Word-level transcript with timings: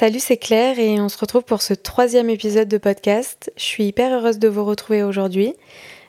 Salut, 0.00 0.20
c'est 0.20 0.36
Claire 0.36 0.78
et 0.78 1.00
on 1.00 1.08
se 1.08 1.18
retrouve 1.18 1.42
pour 1.42 1.60
ce 1.60 1.74
troisième 1.74 2.30
épisode 2.30 2.68
de 2.68 2.78
podcast. 2.78 3.50
Je 3.56 3.64
suis 3.64 3.82
hyper 3.82 4.16
heureuse 4.16 4.38
de 4.38 4.46
vous 4.46 4.64
retrouver 4.64 5.02
aujourd'hui. 5.02 5.54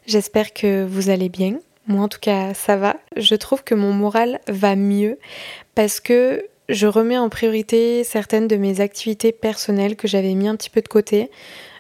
J'espère 0.06 0.54
que 0.54 0.86
vous 0.86 1.10
allez 1.10 1.28
bien. 1.28 1.58
Moi 1.88 2.04
en 2.04 2.08
tout 2.08 2.20
cas 2.20 2.54
ça 2.54 2.78
va. 2.78 2.98
Je 3.18 3.34
trouve 3.34 3.64
que 3.64 3.74
mon 3.74 3.92
moral 3.92 4.42
va 4.48 4.76
mieux 4.76 5.18
parce 5.74 6.00
que 6.00 6.46
je 6.70 6.86
remets 6.86 7.18
en 7.18 7.30
priorité 7.30 8.04
certaines 8.04 8.48
de 8.48 8.58
mes 8.58 8.80
activités 8.80 9.32
personnelles 9.32 9.96
que 9.96 10.08
j'avais 10.08 10.36
mis 10.36 10.48
un 10.48 10.56
petit 10.56 10.70
peu 10.70 10.82
de 10.82 10.88
côté 10.88 11.32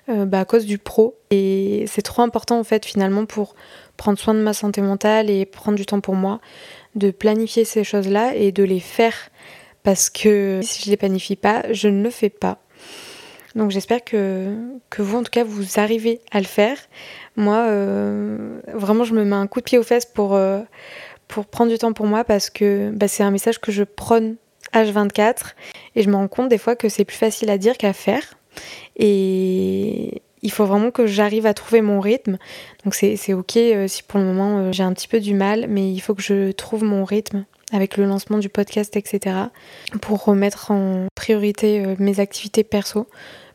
euh, 0.09 0.25
bah, 0.25 0.39
à 0.39 0.45
cause 0.45 0.65
du 0.65 0.79
pro. 0.79 1.15
Et 1.29 1.85
c'est 1.87 2.01
trop 2.01 2.23
important 2.23 2.57
en 2.57 2.63
fait 2.63 2.87
finalement 2.87 3.27
pour 3.27 3.53
prendre 3.97 4.17
soin 4.17 4.33
de 4.33 4.39
ma 4.41 4.53
santé 4.53 4.81
mentale 4.81 5.29
et 5.29 5.45
prendre 5.45 5.77
du 5.77 5.85
temps 5.85 6.01
pour 6.01 6.15
moi, 6.15 6.41
de 6.95 7.11
planifier 7.11 7.65
ces 7.65 7.83
choses-là 7.83 8.33
et 8.35 8.51
de 8.51 8.63
les 8.63 8.79
faire 8.79 9.28
parce 9.83 10.09
que 10.09 10.59
si 10.63 10.83
je 10.83 10.89
les 10.89 10.97
planifie 10.97 11.35
pas, 11.35 11.63
je 11.71 11.87
ne 11.87 12.03
le 12.03 12.09
fais 12.09 12.29
pas. 12.29 12.59
Donc 13.55 13.71
j'espère 13.71 14.03
que, 14.03 14.55
que 14.89 15.01
vous, 15.01 15.17
en 15.17 15.23
tout 15.23 15.31
cas, 15.31 15.43
vous 15.43 15.79
arrivez 15.79 16.21
à 16.31 16.39
le 16.39 16.45
faire. 16.45 16.77
Moi, 17.35 17.57
euh, 17.67 18.59
vraiment, 18.73 19.03
je 19.03 19.13
me 19.13 19.23
mets 19.23 19.35
un 19.35 19.47
coup 19.47 19.59
de 19.59 19.65
pied 19.65 19.77
aux 19.77 19.83
fesses 19.83 20.05
pour, 20.05 20.35
euh, 20.35 20.61
pour 21.27 21.45
prendre 21.45 21.71
du 21.71 21.77
temps 21.77 21.93
pour 21.93 22.05
moi 22.05 22.23
parce 22.23 22.49
que 22.49 22.91
bah, 22.93 23.07
c'est 23.07 23.23
un 23.23 23.31
message 23.31 23.59
que 23.59 23.71
je 23.71 23.83
prône 23.83 24.35
H24 24.73 25.53
et 25.95 26.03
je 26.03 26.09
me 26.09 26.15
rends 26.15 26.27
compte 26.27 26.49
des 26.49 26.57
fois 26.57 26.75
que 26.75 26.89
c'est 26.89 27.05
plus 27.05 27.17
facile 27.17 27.49
à 27.49 27.57
dire 27.57 27.77
qu'à 27.77 27.93
faire. 27.93 28.35
Et 28.97 30.21
il 30.41 30.51
faut 30.51 30.65
vraiment 30.65 30.91
que 30.91 31.07
j'arrive 31.07 31.45
à 31.45 31.53
trouver 31.53 31.81
mon 31.81 31.99
rythme. 31.99 32.37
Donc 32.83 32.93
c'est 32.93 33.33
ok 33.33 33.57
euh, 33.57 33.87
si 33.87 34.03
pour 34.03 34.19
le 34.19 34.25
moment 34.25 34.71
j'ai 34.71 34.83
un 34.83 34.93
petit 34.93 35.07
peu 35.07 35.19
du 35.19 35.33
mal, 35.33 35.65
mais 35.67 35.91
il 35.91 35.99
faut 35.99 36.13
que 36.13 36.21
je 36.21 36.51
trouve 36.51 36.83
mon 36.83 37.03
rythme 37.03 37.45
avec 37.71 37.97
le 37.97 38.05
lancement 38.05 38.37
du 38.37 38.49
podcast, 38.49 38.95
etc. 38.95 39.35
pour 40.01 40.23
remettre 40.23 40.71
en 40.71 41.07
priorité 41.15 41.85
euh, 41.85 41.95
mes 41.99 42.19
activités 42.19 42.63
perso. 42.63 43.07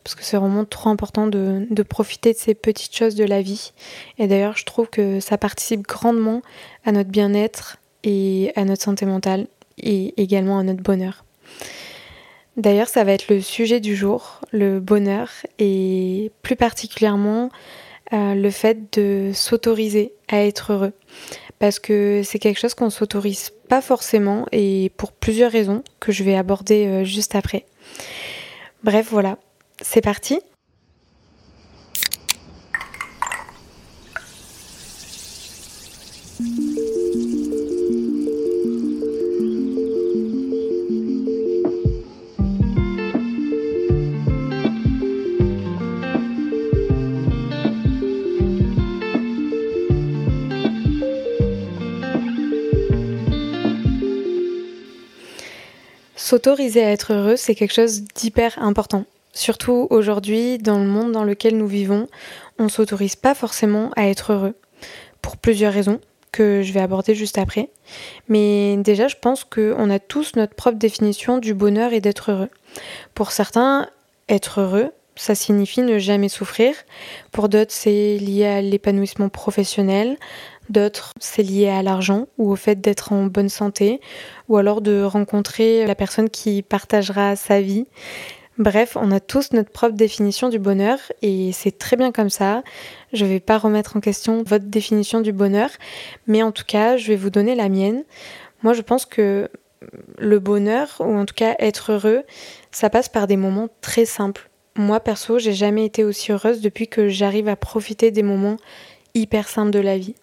Parce 0.03 0.15
que 0.15 0.23
c'est 0.23 0.37
vraiment 0.37 0.65
trop 0.65 0.89
important 0.91 1.25
de, 1.25 1.65
profiter 1.81 2.33
de 2.33 2.37
ces 2.37 2.53
petites 2.53 2.95
choses 2.95 3.15
de 3.15 3.23
la 3.23 3.41
vie. 3.41 3.73
Et 4.19 4.27
d'ailleurs, 4.27 4.55
je 4.55 4.63
trouve 4.63 4.87
que 4.87 5.19
ça 5.19 5.39
participe 5.39 5.81
grandement 5.81 6.43
à 6.85 6.91
notre 6.91 7.09
bien-être 7.09 7.77
et 8.03 8.51
à 8.55 8.65
notre 8.65 8.83
santé 8.83 9.07
mentale 9.07 9.47
et 9.79 10.13
également 10.21 10.59
à 10.59 10.63
notre 10.63 10.83
bonheur. 10.83 11.25
D'ailleurs, 12.55 12.87
ça 12.87 13.03
va 13.03 13.13
être 13.13 13.29
le 13.29 13.41
sujet 13.41 13.79
du 13.79 13.95
jour, 13.95 14.41
le 14.51 14.79
bonheur, 14.79 15.29
et 15.57 16.31
plus 16.43 16.55
particulièrement 16.55 17.49
euh, 18.13 18.35
le 18.35 18.49
fait 18.51 18.95
de 18.97 19.31
s'autoriser 19.33 20.13
à 20.27 20.45
être 20.45 20.73
heureux. 20.73 20.93
Parce 21.57 21.79
que 21.79 22.21
c'est 22.23 22.37
quelque 22.39 22.59
chose 22.59 22.75
qu'on 22.75 22.91
s'autorise 22.91 23.51
pas 23.67 23.81
forcément, 23.81 24.45
et 24.51 24.91
pour 24.97 25.11
plusieurs 25.11 25.51
raisons 25.51 25.83
que 25.99 26.11
je 26.11 26.23
vais 26.23 26.35
aborder 26.35 26.87
euh, 26.87 27.03
juste 27.03 27.35
après. 27.35 27.65
Bref, 28.83 29.07
voilà, 29.09 29.37
c'est 29.81 30.01
parti. 30.01 30.39
S'autoriser 56.25 56.83
à 56.83 56.89
être 56.89 57.13
heureux, 57.13 57.35
c'est 57.35 57.53
quelque 57.53 57.75
chose 57.75 58.01
d'hyper 58.15 58.57
important. 58.57 59.05
Surtout 59.31 59.85
aujourd'hui, 59.91 60.57
dans 60.57 60.79
le 60.79 60.87
monde 60.87 61.11
dans 61.11 61.23
lequel 61.23 61.55
nous 61.55 61.67
vivons, 61.67 62.07
on 62.57 62.63
ne 62.63 62.69
s'autorise 62.69 63.15
pas 63.15 63.35
forcément 63.35 63.91
à 63.95 64.07
être 64.07 64.33
heureux. 64.33 64.55
Pour 65.21 65.37
plusieurs 65.37 65.71
raisons 65.71 65.99
que 66.31 66.63
je 66.63 66.73
vais 66.73 66.79
aborder 66.79 67.13
juste 67.13 67.37
après. 67.37 67.69
Mais 68.27 68.75
déjà, 68.77 69.07
je 69.07 69.17
pense 69.21 69.43
qu'on 69.43 69.91
a 69.91 69.99
tous 69.99 70.35
notre 70.35 70.55
propre 70.55 70.79
définition 70.79 71.37
du 71.37 71.53
bonheur 71.53 71.93
et 71.93 72.01
d'être 72.01 72.31
heureux. 72.31 72.49
Pour 73.13 73.31
certains, 73.31 73.87
être 74.27 74.61
heureux, 74.61 74.89
ça 75.15 75.35
signifie 75.35 75.81
ne 75.81 75.99
jamais 75.99 76.29
souffrir. 76.29 76.73
Pour 77.31 77.49
d'autres, 77.49 77.71
c'est 77.71 78.17
lié 78.17 78.45
à 78.45 78.61
l'épanouissement 78.61 79.29
professionnel. 79.29 80.17
D'autres, 80.69 81.11
c'est 81.19 81.43
lié 81.43 81.69
à 81.69 81.83
l'argent 81.83 82.27
ou 82.37 82.51
au 82.51 82.55
fait 82.55 82.81
d'être 82.81 83.13
en 83.13 83.25
bonne 83.25 83.49
santé 83.49 84.01
ou 84.49 84.57
alors 84.57 84.81
de 84.81 85.03
rencontrer 85.03 85.85
la 85.85 85.95
personne 85.95 86.29
qui 86.29 86.61
partagera 86.61 87.35
sa 87.35 87.61
vie. 87.61 87.85
Bref, 88.57 88.95
on 88.99 89.11
a 89.11 89.19
tous 89.19 89.51
notre 89.51 89.69
propre 89.69 89.95
définition 89.95 90.47
du 90.47 90.59
bonheur 90.59 90.97
et 91.21 91.51
c'est 91.51 91.77
très 91.77 91.97
bien 91.97 92.11
comme 92.11 92.29
ça. 92.29 92.63
Je 93.11 93.25
ne 93.25 93.29
vais 93.29 93.39
pas 93.41 93.57
remettre 93.57 93.97
en 93.97 93.99
question 93.99 94.43
votre 94.43 94.65
définition 94.65 95.19
du 95.19 95.33
bonheur, 95.33 95.69
mais 96.25 96.41
en 96.41 96.51
tout 96.51 96.63
cas, 96.65 96.95
je 96.95 97.07
vais 97.07 97.17
vous 97.17 97.29
donner 97.29 97.53
la 97.53 97.67
mienne. 97.67 98.03
Moi, 98.63 98.73
je 98.73 98.81
pense 98.81 99.05
que 99.05 99.49
le 100.17 100.39
bonheur, 100.39 100.95
ou 100.99 101.15
en 101.15 101.25
tout 101.25 101.35
cas 101.35 101.55
être 101.59 101.91
heureux, 101.91 102.23
ça 102.71 102.89
passe 102.89 103.09
par 103.09 103.27
des 103.27 103.37
moments 103.37 103.67
très 103.81 104.05
simples. 104.05 104.49
Moi, 104.77 105.01
perso, 105.01 105.37
j'ai 105.37 105.53
jamais 105.53 105.85
été 105.85 106.03
aussi 106.03 106.31
heureuse 106.31 106.61
depuis 106.61 106.87
que 106.87 107.09
j'arrive 107.09 107.49
à 107.49 107.55
profiter 107.57 108.11
des 108.11 108.23
moments 108.23 108.57
hyper 109.13 109.47
simples 109.47 109.71
de 109.71 109.79
la 109.79 109.97
vie. 109.97 110.15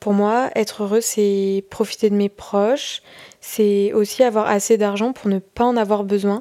Pour 0.00 0.12
moi, 0.12 0.50
être 0.54 0.82
heureux, 0.82 1.00
c'est 1.00 1.64
profiter 1.70 2.10
de 2.10 2.14
mes 2.14 2.28
proches, 2.28 3.00
c'est 3.40 3.92
aussi 3.94 4.22
avoir 4.22 4.46
assez 4.46 4.76
d'argent 4.76 5.12
pour 5.12 5.30
ne 5.30 5.38
pas 5.38 5.64
en 5.64 5.76
avoir 5.76 6.04
besoin. 6.04 6.40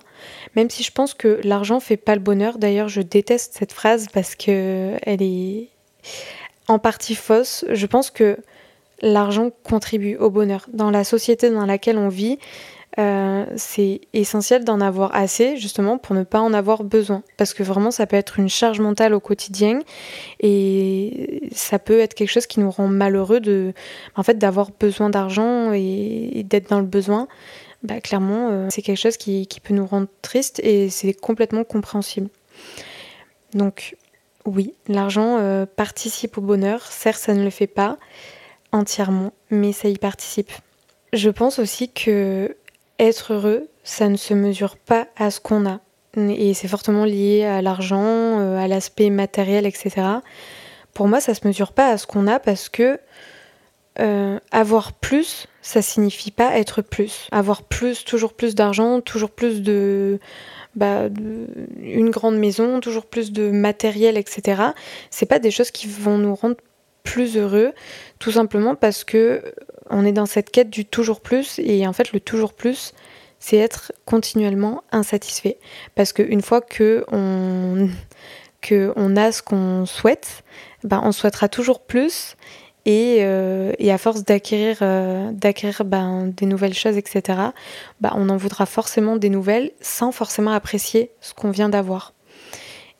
Même 0.56 0.70
si 0.70 0.84
je 0.84 0.92
pense 0.92 1.14
que 1.14 1.40
l'argent 1.44 1.80
fait 1.80 1.98
pas 1.98 2.16
le 2.16 2.22
bonheur. 2.22 2.58
D'ailleurs, 2.58 2.90
je 2.90 3.02
déteste 3.02 3.56
cette 3.58 3.74
phrase 3.74 4.08
parce 4.12 4.36
que 4.36 4.96
elle 5.04 5.22
est 5.22 5.70
en 6.68 6.80
partie 6.80 7.16
fausse. 7.16 7.66
Je 7.70 7.86
pense 7.86 8.12
que 8.12 8.38
l'argent 9.02 9.52
contribue 9.64 10.16
au 10.18 10.30
bonheur. 10.30 10.66
Dans 10.74 10.92
la 10.92 11.04
société 11.04 11.50
dans 11.50 11.66
laquelle 11.66 11.98
on 11.98 12.10
vit, 12.10 12.40
euh, 13.00 13.46
c'est 13.56 14.02
essentiel 14.14 14.64
d'en 14.64 14.80
avoir 14.80 15.16
assez 15.16 15.58
justement 15.58 15.98
pour 15.98 16.16
ne 16.16 16.24
pas 16.24 16.40
en 16.40 16.54
avoir 16.54 16.84
besoin 16.84 17.24
parce 17.38 17.56
que 17.56 17.64
vraiment 17.64 17.90
ça 17.90 18.06
peut 18.06 18.16
être 18.16 18.38
une 18.38 18.50
charge 18.50 18.80
mentale 18.80 19.16
au 19.16 19.20
quotidien 19.20 19.80
et 20.40 21.50
ça 21.56 21.80
peut 21.80 22.00
être 22.00 22.14
quelque 22.14 22.30
chose 22.30 22.46
qui 22.46 22.60
nous 22.60 22.70
rend 22.70 22.88
malheureux 22.88 23.40
de 23.40 23.74
en 24.16 24.22
fait 24.22 24.38
d'avoir 24.38 24.70
besoin 24.80 25.10
d'argent 25.10 25.74
et, 25.74 26.44
d'être 26.46 26.70
dans 26.70 26.80
le 26.80 26.86
besoin 26.86 27.28
bah, 27.82 28.00
clairement, 28.00 28.50
euh, 28.50 28.68
c'est 28.70 28.82
quelque 28.82 29.00
chose 29.00 29.18
qui, 29.18 29.48
qui, 29.48 29.60
peut 29.60 29.74
nous 29.74 29.86
rendre 29.86 30.08
triste 30.22 30.62
et 30.64 30.90
c'est 30.90 31.14
complètement 31.14 31.66
compréhensible. 31.66 32.30
Donc, 33.54 33.98
oui, 34.46 34.74
l'argent 34.88 35.38
euh, 35.40 35.66
participe 35.66 36.38
au 36.38 36.42
bonheur. 36.42 36.86
Certes, 36.86 37.20
ça 37.20 37.34
ne 37.34 37.44
le 37.44 37.50
fait 37.50 37.68
pas 37.68 37.98
entièrement, 38.72 39.34
mais 39.50 39.74
ça 39.74 39.90
y 39.90 39.98
participe. 39.98 40.52
Je 41.12 41.30
pense 41.30 41.60
aussi 41.60 41.90
que 41.90 42.56
être 43.00 43.34
heureux, 43.34 43.68
ça 43.84 44.10
ne 44.10 44.18
se 44.18 44.34
mesure 44.34 44.78
pas 44.78 45.08
à 45.18 45.32
ce 45.32 45.40
qu'on 45.40 45.66
a. 45.66 45.80
Et 46.18 46.54
c'est 46.54 46.68
fortement 46.68 47.06
lié 47.06 47.44
à 47.44 47.62
l'argent, 47.62 48.40
euh, 48.40 48.58
à 48.58 48.68
l'aspect 48.68 49.10
matériel, 49.10 49.66
etc. 49.66 49.94
Pour 50.94 51.08
moi, 51.08 51.20
ça 51.20 51.34
se 51.34 51.48
mesure 51.48 51.74
pas 51.74 51.90
à 51.90 51.98
ce 51.98 52.06
qu'on 52.06 52.28
a 52.28 52.40
parce 52.40 52.70
que 52.70 53.00
euh, 54.00 54.40
avoir 54.52 54.94
plus, 54.94 55.48
ça 55.62 55.82
signifie 55.82 56.32
pas 56.32 56.58
être 56.58 56.82
plus. 56.82 57.28
Avoir 57.32 57.64
plus, 57.64 58.06
toujours 58.06 58.34
plus 58.34 58.54
d'argent, 58.54 59.02
toujours 59.02 59.32
plus 59.32 59.62
de, 59.64 60.20
bah, 60.76 61.10
une 61.80 62.10
grande 62.10 62.38
maison, 62.38 62.80
toujours 62.80 63.06
plus 63.06 63.32
de 63.32 63.50
matériel, 63.50 64.18
etc. 64.18 64.62
C'est 65.10 65.26
pas 65.26 65.40
des 65.40 65.52
choses 65.52 65.72
qui 65.72 65.88
vont 65.88 66.18
nous 66.18 66.36
rendre 66.36 66.58
plus 67.04 67.38
heureux, 67.38 67.74
tout 68.20 68.32
simplement 68.32 68.76
parce 68.76 69.04
que 69.04 69.44
on 69.94 70.06
est 70.06 70.12
dans 70.12 70.26
cette 70.26 70.52
quête 70.52 70.70
du 70.70 70.86
toujours 70.86 71.22
plus 71.22 71.60
et 71.60 71.88
en 71.88 71.94
fait 71.94 72.12
le 72.12 72.20
toujours 72.20 72.54
plus, 72.54 72.94
c'est 73.40 73.58
être 73.58 73.92
continuellement 74.06 74.84
insatisfait. 74.92 75.58
Parce 75.96 76.14
qu'une 76.14 76.42
fois 76.42 76.62
que 76.62 77.06
on, 77.12 77.90
que 78.62 78.94
on 78.96 79.16
a 79.16 79.32
ce 79.32 79.42
qu'on 79.42 79.86
souhaite, 79.86 80.44
ben 80.84 81.02
on 81.04 81.12
souhaitera 81.12 81.50
toujours 81.50 81.82
plus. 81.82 82.36
Et, 82.86 83.20
euh, 83.22 83.72
et 83.80 83.94
à 83.94 83.98
force 83.98 84.26
d'acquérir 84.26 84.80
euh, 84.82 85.32
d'acquérir 85.32 85.86
ben, 85.86 86.28
des 86.28 86.46
nouvelles 86.46 86.74
choses, 86.74 86.98
etc., 86.98 87.40
ben, 88.02 88.12
on 88.16 88.28
en 88.28 88.36
voudra 88.36 88.66
forcément 88.66 89.16
des 89.16 89.30
nouvelles 89.30 89.72
sans 89.80 90.12
forcément 90.12 90.52
apprécier 90.52 91.12
ce 91.22 91.34
qu'on 91.34 91.50
vient 91.50 91.70
d'avoir. 91.70 92.14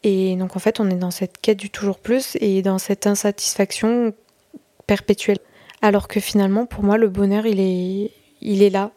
Et 0.04 0.38
donc 0.38 0.56
en 0.56 0.60
fait, 0.60 0.80
on 0.80 0.90
est 0.90 0.96
dans 0.96 1.12
cette 1.12 1.38
quête 1.42 1.58
du 1.58 1.70
toujours 1.70 2.00
plus 2.00 2.38
et 2.40 2.62
dans 2.62 2.78
cette 2.78 3.08
insatisfaction 3.08 4.14
perpétuelle. 4.88 5.40
Alors 5.84 6.08
que 6.08 6.22
finalement, 6.22 6.66
pour 6.66 6.86
moi, 6.86 6.98
le 6.98 7.10
bonheur, 7.10 7.46
il 7.46 7.60
est, 7.60 8.12
il 8.40 8.64
est 8.64 8.70
là. 8.70 8.92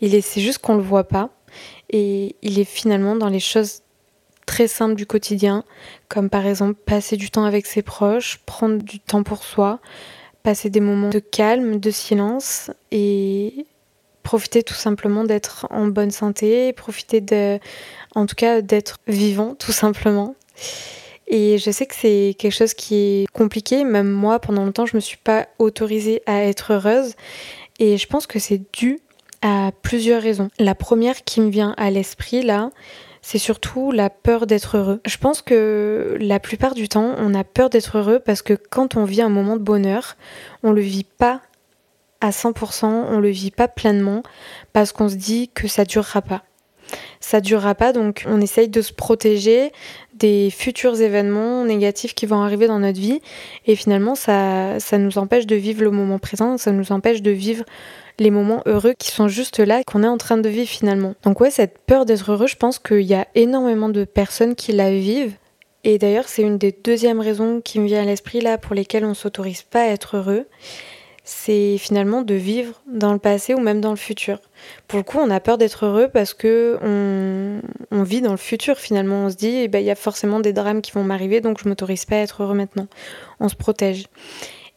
Il 0.00 0.12
est, 0.16 0.20
c'est 0.20 0.40
juste 0.40 0.58
qu'on 0.58 0.74
le 0.74 0.82
voit 0.82 1.04
pas. 1.04 1.30
Et 1.88 2.34
il 2.42 2.58
est 2.58 2.64
finalement 2.64 3.14
dans 3.14 3.28
les 3.28 3.38
choses 3.38 3.82
très 4.44 4.66
simples 4.66 4.96
du 4.96 5.06
quotidien, 5.06 5.62
comme 6.08 6.28
par 6.28 6.44
exemple 6.44 6.74
passer 6.74 7.16
du 7.16 7.30
temps 7.30 7.44
avec 7.44 7.64
ses 7.64 7.82
proches, 7.82 8.40
prendre 8.44 8.82
du 8.82 8.98
temps 8.98 9.22
pour 9.22 9.44
soi, 9.44 9.78
passer 10.42 10.68
des 10.68 10.80
moments 10.80 11.10
de 11.10 11.20
calme, 11.20 11.78
de 11.78 11.90
silence 11.92 12.72
et 12.90 13.64
profiter 14.24 14.64
tout 14.64 14.74
simplement 14.74 15.22
d'être 15.22 15.68
en 15.70 15.86
bonne 15.86 16.10
santé, 16.10 16.72
profiter 16.72 17.20
de, 17.20 17.60
en 18.16 18.26
tout 18.26 18.34
cas 18.34 18.62
d'être 18.62 18.98
vivant 19.06 19.54
tout 19.54 19.72
simplement. 19.72 20.34
Et 21.32 21.56
je 21.56 21.70
sais 21.70 21.86
que 21.86 21.94
c'est 21.94 22.36
quelque 22.38 22.52
chose 22.52 22.74
qui 22.74 22.94
est 22.94 23.26
compliqué. 23.32 23.84
Même 23.84 24.10
moi, 24.10 24.38
pendant 24.38 24.66
longtemps, 24.66 24.84
je 24.84 24.94
me 24.94 25.00
suis 25.00 25.16
pas 25.16 25.48
autorisée 25.58 26.22
à 26.26 26.44
être 26.44 26.74
heureuse. 26.74 27.14
Et 27.78 27.96
je 27.96 28.06
pense 28.06 28.26
que 28.26 28.38
c'est 28.38 28.60
dû 28.74 29.00
à 29.40 29.70
plusieurs 29.80 30.22
raisons. 30.22 30.50
La 30.58 30.74
première 30.74 31.24
qui 31.24 31.40
me 31.40 31.48
vient 31.48 31.74
à 31.78 31.90
l'esprit 31.90 32.42
là, 32.42 32.70
c'est 33.22 33.38
surtout 33.38 33.92
la 33.92 34.10
peur 34.10 34.46
d'être 34.46 34.76
heureux. 34.76 35.00
Je 35.06 35.16
pense 35.16 35.40
que 35.40 36.18
la 36.20 36.38
plupart 36.38 36.74
du 36.74 36.86
temps, 36.86 37.14
on 37.16 37.34
a 37.34 37.44
peur 37.44 37.70
d'être 37.70 37.96
heureux 37.96 38.18
parce 38.18 38.42
que 38.42 38.52
quand 38.52 38.96
on 38.96 39.04
vit 39.04 39.22
un 39.22 39.30
moment 39.30 39.56
de 39.56 39.62
bonheur, 39.62 40.16
on 40.62 40.70
le 40.70 40.82
vit 40.82 41.06
pas 41.16 41.40
à 42.20 42.30
100%, 42.30 42.84
on 42.84 43.18
le 43.20 43.30
vit 43.30 43.50
pas 43.50 43.68
pleinement 43.68 44.22
parce 44.74 44.92
qu'on 44.92 45.08
se 45.08 45.14
dit 45.14 45.48
que 45.54 45.66
ça 45.66 45.86
durera 45.86 46.20
pas. 46.20 46.42
Ça 47.20 47.40
durera 47.40 47.74
pas, 47.74 47.92
donc 47.92 48.24
on 48.26 48.40
essaye 48.40 48.68
de 48.68 48.82
se 48.82 48.92
protéger 48.92 49.72
des 50.14 50.50
futurs 50.50 51.00
événements 51.00 51.64
négatifs 51.64 52.14
qui 52.14 52.26
vont 52.26 52.42
arriver 52.42 52.66
dans 52.66 52.78
notre 52.78 53.00
vie. 53.00 53.20
Et 53.66 53.76
finalement, 53.76 54.14
ça, 54.14 54.78
ça 54.78 54.98
nous 54.98 55.18
empêche 55.18 55.46
de 55.46 55.56
vivre 55.56 55.82
le 55.82 55.90
moment 55.90 56.18
présent, 56.18 56.58
ça 56.58 56.72
nous 56.72 56.92
empêche 56.92 57.22
de 57.22 57.30
vivre 57.30 57.64
les 58.18 58.30
moments 58.30 58.62
heureux 58.66 58.94
qui 58.98 59.10
sont 59.10 59.28
juste 59.28 59.58
là, 59.58 59.82
qu'on 59.84 60.02
est 60.02 60.08
en 60.08 60.18
train 60.18 60.36
de 60.36 60.48
vivre 60.48 60.68
finalement. 60.68 61.14
Donc 61.24 61.40
ouais, 61.40 61.50
cette 61.50 61.78
peur 61.78 62.04
d'être 62.04 62.30
heureux, 62.30 62.46
je 62.46 62.56
pense 62.56 62.78
qu'il 62.78 63.00
y 63.02 63.14
a 63.14 63.26
énormément 63.34 63.88
de 63.88 64.04
personnes 64.04 64.54
qui 64.54 64.72
la 64.72 64.92
vivent. 64.92 65.34
Et 65.84 65.98
d'ailleurs, 65.98 66.28
c'est 66.28 66.42
une 66.42 66.58
des 66.58 66.72
deuxièmes 66.72 67.20
raisons 67.20 67.60
qui 67.60 67.80
me 67.80 67.86
vient 67.86 68.02
à 68.02 68.04
l'esprit 68.04 68.40
là 68.40 68.58
pour 68.58 68.74
lesquelles 68.74 69.04
on 69.04 69.14
s'autorise 69.14 69.62
pas 69.62 69.82
à 69.82 69.88
être 69.88 70.16
heureux 70.16 70.46
c'est 71.24 71.78
finalement 71.78 72.22
de 72.22 72.34
vivre 72.34 72.82
dans 72.86 73.12
le 73.12 73.18
passé 73.18 73.54
ou 73.54 73.60
même 73.60 73.80
dans 73.80 73.90
le 73.90 73.96
futur. 73.96 74.40
Pour 74.88 74.98
le 74.98 75.04
coup, 75.04 75.18
on 75.18 75.30
a 75.30 75.38
peur 75.38 75.56
d'être 75.56 75.86
heureux 75.86 76.08
parce 76.08 76.34
que 76.34 76.78
on, 76.82 78.02
vit 78.02 78.20
dans 78.20 78.32
le 78.32 78.36
futur 78.36 78.78
finalement. 78.78 79.26
On 79.26 79.30
se 79.30 79.36
dit, 79.36 79.58
eh 79.62 79.68
ben, 79.68 79.78
il 79.78 79.84
y 79.84 79.90
a 79.90 79.94
forcément 79.94 80.40
des 80.40 80.52
drames 80.52 80.82
qui 80.82 80.90
vont 80.92 81.04
m'arriver, 81.04 81.40
donc 81.40 81.60
je 81.62 81.68
m'autorise 81.68 82.04
pas 82.04 82.16
à 82.16 82.18
être 82.18 82.42
heureux 82.42 82.54
maintenant. 82.54 82.88
On 83.38 83.48
se 83.48 83.54
protège. 83.54 84.06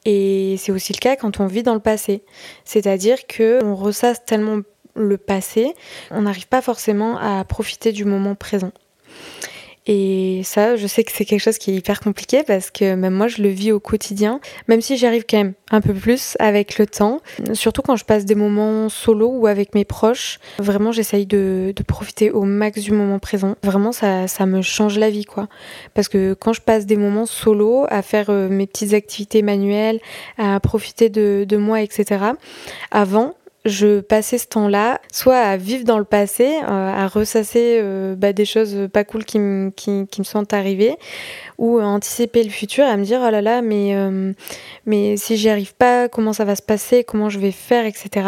Et 0.05 0.55
c'est 0.59 0.71
aussi 0.71 0.93
le 0.93 0.99
cas 0.99 1.15
quand 1.15 1.39
on 1.39 1.47
vit 1.47 1.63
dans 1.63 1.73
le 1.73 1.79
passé. 1.79 2.23
C'est-à-dire 2.63 3.25
que 3.25 3.63
on 3.63 3.75
ressasse 3.75 4.23
tellement 4.23 4.59
le 4.95 5.17
passé, 5.17 5.73
on 6.11 6.21
n'arrive 6.21 6.47
pas 6.47 6.61
forcément 6.61 7.17
à 7.17 7.43
profiter 7.43 7.91
du 7.91 8.05
moment 8.05 8.35
présent. 8.35 8.71
Et 9.87 10.41
ça, 10.43 10.75
je 10.75 10.87
sais 10.87 11.03
que 11.03 11.11
c'est 11.11 11.25
quelque 11.25 11.41
chose 11.41 11.59
qui 11.59 11.71
est 11.71 11.75
hyper 11.75 11.99
compliqué 11.99 12.43
parce 12.43 12.71
que 12.71 12.95
même 12.95 13.13
moi, 13.13 13.27
je 13.27 13.41
le 13.41 13.49
vis 13.49 13.71
au 13.71 13.79
quotidien, 13.79 14.39
même 14.67 14.81
si 14.81 14.97
j'arrive 14.97 15.25
quand 15.29 15.37
même 15.37 15.53
un 15.69 15.81
peu 15.81 15.93
plus 15.93 16.35
avec 16.39 16.79
le 16.79 16.87
temps. 16.87 17.21
Surtout 17.53 17.83
quand 17.83 17.95
je 17.95 18.05
passe 18.05 18.25
des 18.25 18.35
moments 18.35 18.89
solo 18.89 19.29
ou 19.29 19.47
avec 19.47 19.75
mes 19.75 19.85
proches. 19.85 20.39
Vraiment, 20.57 20.91
j'essaye 20.91 21.25
de, 21.25 21.71
de, 21.75 21.83
profiter 21.83 22.31
au 22.31 22.43
max 22.43 22.81
du 22.81 22.91
moment 22.91 23.19
présent. 23.19 23.55
Vraiment, 23.63 23.91
ça, 23.91 24.27
ça 24.27 24.45
me 24.47 24.61
change 24.61 24.97
la 24.97 25.09
vie, 25.11 25.25
quoi. 25.25 25.47
Parce 25.93 26.07
que 26.07 26.33
quand 26.33 26.53
je 26.53 26.61
passe 26.61 26.85
des 26.85 26.97
moments 26.97 27.27
solo 27.27 27.85
à 27.89 28.01
faire 28.01 28.29
euh, 28.29 28.49
mes 28.49 28.65
petites 28.65 28.93
activités 28.93 29.43
manuelles, 29.43 29.99
à 30.37 30.59
profiter 30.59 31.09
de, 31.09 31.45
de 31.47 31.57
moi, 31.57 31.81
etc. 31.81 32.25
Avant, 32.89 33.35
je 33.65 33.99
passais 33.99 34.37
ce 34.37 34.47
temps-là 34.47 35.01
soit 35.11 35.37
à 35.37 35.57
vivre 35.57 35.83
dans 35.83 35.97
le 35.97 36.05
passé, 36.05 36.59
euh, 36.63 36.67
à 36.67 37.07
ressasser 37.07 37.79
euh, 37.81 38.15
bah, 38.15 38.31
des 38.31 38.45
choses 38.45 38.87
pas 38.93 39.03
cool 39.03 39.25
qui, 39.25 39.39
qui, 39.75 40.19
me 40.19 40.23
sont 40.23 40.53
arrivées, 40.53 40.95
ou 41.57 41.79
à 41.79 41.85
anticiper 41.85 42.43
le 42.43 42.49
futur, 42.49 42.85
à 42.85 42.95
me 42.95 43.03
dire 43.03 43.21
oh 43.25 43.29
là 43.29 43.41
là, 43.41 43.61
mais, 43.61 43.95
euh, 43.95 44.33
mais 44.85 45.17
si 45.17 45.35
j'y 45.35 45.49
arrive 45.49 45.73
pas, 45.73 46.07
comment 46.07 46.31
ça 46.31 46.45
va 46.45 46.55
se 46.55 46.61
passer, 46.61 47.03
comment 47.03 47.29
je 47.29 47.39
vais 47.39 47.51
faire, 47.51 47.85
etc. 47.85 48.27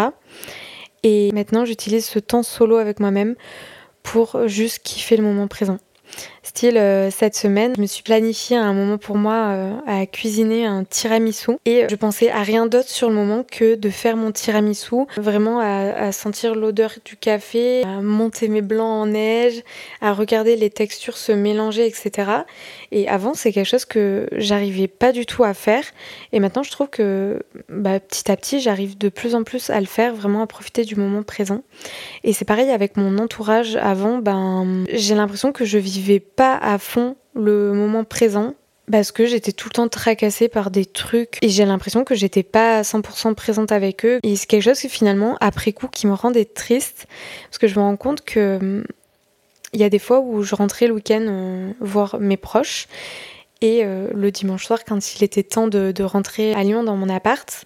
Et 1.03 1.31
maintenant, 1.33 1.65
j'utilise 1.65 2.05
ce 2.05 2.19
temps 2.19 2.43
solo 2.43 2.77
avec 2.77 2.99
moi-même 2.99 3.35
pour 4.01 4.47
juste 4.47 4.79
kiffer 4.79 5.17
le 5.17 5.23
moment 5.23 5.47
présent. 5.47 5.77
Style, 6.47 6.77
euh, 6.77 7.11
cette 7.11 7.35
semaine, 7.35 7.73
je 7.75 7.81
me 7.81 7.85
suis 7.87 8.03
planifié 8.03 8.55
un 8.55 8.71
moment 8.71 8.97
pour 8.97 9.17
moi 9.17 9.33
euh, 9.33 9.73
à 9.85 10.05
cuisiner 10.05 10.65
un 10.65 10.85
tiramisu 10.85 11.57
et 11.65 11.85
je 11.89 11.95
pensais 11.97 12.31
à 12.31 12.41
rien 12.41 12.67
d'autre 12.67 12.87
sur 12.87 13.09
le 13.09 13.15
moment 13.15 13.43
que 13.43 13.75
de 13.75 13.89
faire 13.89 14.15
mon 14.15 14.31
tiramisu, 14.31 15.03
vraiment 15.17 15.59
à, 15.59 16.13
sentir 16.13 16.55
l'odeur 16.55 16.93
du 17.03 17.17
café, 17.17 17.83
à 17.83 18.01
monter 18.01 18.47
mes 18.47 18.61
blancs 18.61 18.87
en 18.87 19.07
neige, 19.07 19.61
à 19.99 20.13
regarder 20.13 20.55
les 20.55 20.69
textures 20.69 21.17
se 21.17 21.33
mélanger, 21.33 21.85
etc. 21.85 22.31
Et 22.93 23.09
avant, 23.09 23.33
c'est 23.33 23.51
quelque 23.51 23.67
chose 23.67 23.83
que 23.83 24.29
j'arrivais 24.31 24.87
pas 24.87 25.11
du 25.11 25.25
tout 25.25 25.43
à 25.43 25.53
faire 25.53 25.83
et 26.31 26.39
maintenant, 26.39 26.63
je 26.63 26.71
trouve 26.71 26.87
que 26.87 27.43
bah, 27.67 27.99
petit 27.99 28.31
à 28.31 28.37
petit, 28.37 28.61
j'arrive 28.61 28.97
de 28.97 29.09
plus 29.09 29.35
en 29.35 29.43
plus 29.43 29.69
à 29.69 29.81
le 29.81 29.85
faire, 29.85 30.15
vraiment 30.15 30.43
à 30.43 30.47
profiter 30.47 30.85
du 30.85 30.95
moment 30.95 31.23
présent. 31.23 31.61
Et 32.23 32.31
c'est 32.31 32.45
pareil 32.45 32.69
avec 32.69 32.95
mon 32.95 33.17
entourage. 33.17 33.75
Avant, 33.75 34.19
ben, 34.19 34.85
j'ai 34.93 35.13
l'impression 35.13 35.51
que 35.51 35.65
je 35.65 35.77
vivais 35.77 36.21
pas 36.37 36.55
à 36.55 36.77
fond 36.77 37.17
le 37.35 37.73
moment 37.73 38.05
présent 38.05 38.53
parce 38.89 39.11
que 39.11 39.25
j'étais 39.25 39.51
tout 39.51 39.67
le 39.67 39.73
temps 39.73 39.89
tracassée 39.89 40.47
par 40.47 40.71
des 40.71 40.85
trucs 40.85 41.39
et 41.41 41.49
j'ai 41.49 41.65
l'impression 41.65 42.05
que 42.05 42.15
j'étais 42.15 42.43
pas 42.43 42.83
100% 42.83 43.33
présente 43.35 43.73
avec 43.73 44.05
eux. 44.05 44.19
Et 44.23 44.37
c'est 44.37 44.45
quelque 44.45 44.63
chose 44.63 44.79
qui 44.79 44.87
finalement 44.87 45.35
après 45.41 45.73
coup 45.73 45.89
qui 45.89 46.07
me 46.07 46.13
rendait 46.13 46.45
triste 46.45 47.07
parce 47.49 47.57
que 47.57 47.67
je 47.67 47.75
me 47.77 47.83
rends 47.83 47.97
compte 47.97 48.23
que 48.23 48.57
hum, 48.57 48.85
il 49.73 49.81
y 49.81 49.83
a 49.83 49.89
des 49.89 49.99
fois 49.99 50.21
où 50.21 50.43
je 50.43 50.55
rentrais 50.55 50.87
le 50.87 50.93
week-end 50.93 51.25
euh, 51.27 51.73
voir 51.81 52.19
mes 52.19 52.37
proches 52.37 52.87
et 53.59 53.81
euh, 53.83 54.07
le 54.13 54.31
dimanche 54.31 54.65
soir 54.65 54.85
quand 54.85 55.15
il 55.15 55.23
était 55.23 55.43
temps 55.43 55.67
de, 55.67 55.91
de 55.91 56.03
rentrer 56.03 56.53
à 56.53 56.63
Lyon 56.63 56.83
dans 56.83 56.95
mon 56.95 57.09
appart 57.09 57.65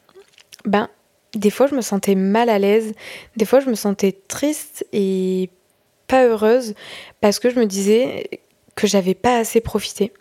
ben 0.66 0.90
des 1.36 1.50
fois 1.50 1.68
je 1.68 1.76
me 1.76 1.82
sentais 1.82 2.16
mal 2.16 2.50
à 2.50 2.58
l'aise 2.58 2.94
des 3.36 3.46
fois 3.46 3.60
je 3.60 3.70
me 3.70 3.76
sentais 3.76 4.18
triste 4.28 4.86
et 4.94 5.50
pas 6.08 6.26
heureuse 6.26 6.74
parce 7.20 7.40
que 7.40 7.50
je 7.50 7.60
me 7.60 7.66
disais 7.66 8.42
que 8.82 8.88
j'avais 8.88 9.14
pas 9.14 9.38
assez 9.38 9.62
profité. 9.62 10.12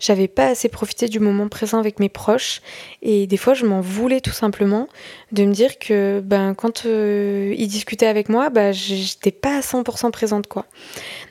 J'avais 0.00 0.26
pas 0.26 0.48
assez 0.48 0.68
profité 0.68 1.06
du 1.06 1.20
moment 1.20 1.48
présent 1.48 1.78
avec 1.78 2.00
mes 2.00 2.08
proches 2.08 2.62
et 3.00 3.28
des 3.28 3.36
fois 3.36 3.54
je 3.54 3.64
m'en 3.64 3.80
voulais 3.80 4.20
tout 4.20 4.32
simplement 4.32 4.88
de 5.30 5.44
me 5.44 5.52
dire 5.52 5.78
que 5.78 6.20
ben 6.24 6.54
quand 6.54 6.84
euh, 6.84 7.54
ils 7.56 7.68
discutaient 7.68 8.06
avec 8.08 8.28
moi, 8.28 8.50
ben 8.50 8.72
j'étais 8.72 9.30
pas 9.30 9.56
à 9.56 9.60
100% 9.60 10.10
présente 10.10 10.48
quoi. 10.48 10.66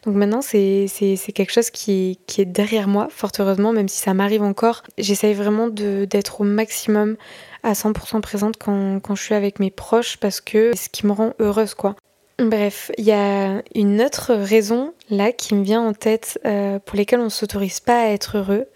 Donc 0.05 0.15
maintenant 0.15 0.41
c'est 0.41 0.87
quelque 1.35 1.51
chose 1.51 1.71
qui, 1.71 2.19
qui 2.25 2.39
est 2.39 2.45
derrière 2.45 2.87
moi 2.87 3.09
fort 3.09 3.31
heureusement 3.37 3.73
même 3.73 3.89
si 3.89 3.99
ça 3.99 4.13
m'arrive 4.13 4.43
encore, 4.43 4.83
j'essaye 4.97 5.33
vraiment 5.33 5.67
d'être 5.67 6.39
au 6.39 6.45
maximum 6.45 7.17
à 7.63 7.73
100% 7.73 8.21
présente 8.21 8.55
quand, 8.57 9.01
quand 9.01 9.15
je 9.15 9.23
suis 9.23 9.35
avec 9.35 9.59
mes 9.59 9.71
proches 9.71 10.15
parce 10.17 10.39
que 10.39 10.71
c'est 10.73 10.85
ce 10.85 10.89
qui 10.89 11.05
me 11.05 11.11
rend 11.11 11.33
heureuse 11.39 11.73
quoi. 11.73 11.97
Bref, 12.39 12.91
il 12.99 13.05
y 13.05 13.11
a 13.11 13.63
une 13.73 13.99
autre 14.01 14.33
raison 14.33 14.93
là 15.09 15.31
qui 15.31 15.55
me 15.55 15.63
vient 15.63 15.81
en 15.81 15.93
tête 15.93 16.39
euh, 16.45 16.77
pour 16.79 16.95
lesquelles 16.95 17.19
on 17.19 17.25
ne 17.25 17.29
s'autorise 17.29 17.79
pas 17.79 18.01
à 18.03 18.07
être 18.09 18.37
heureux. 18.37 18.67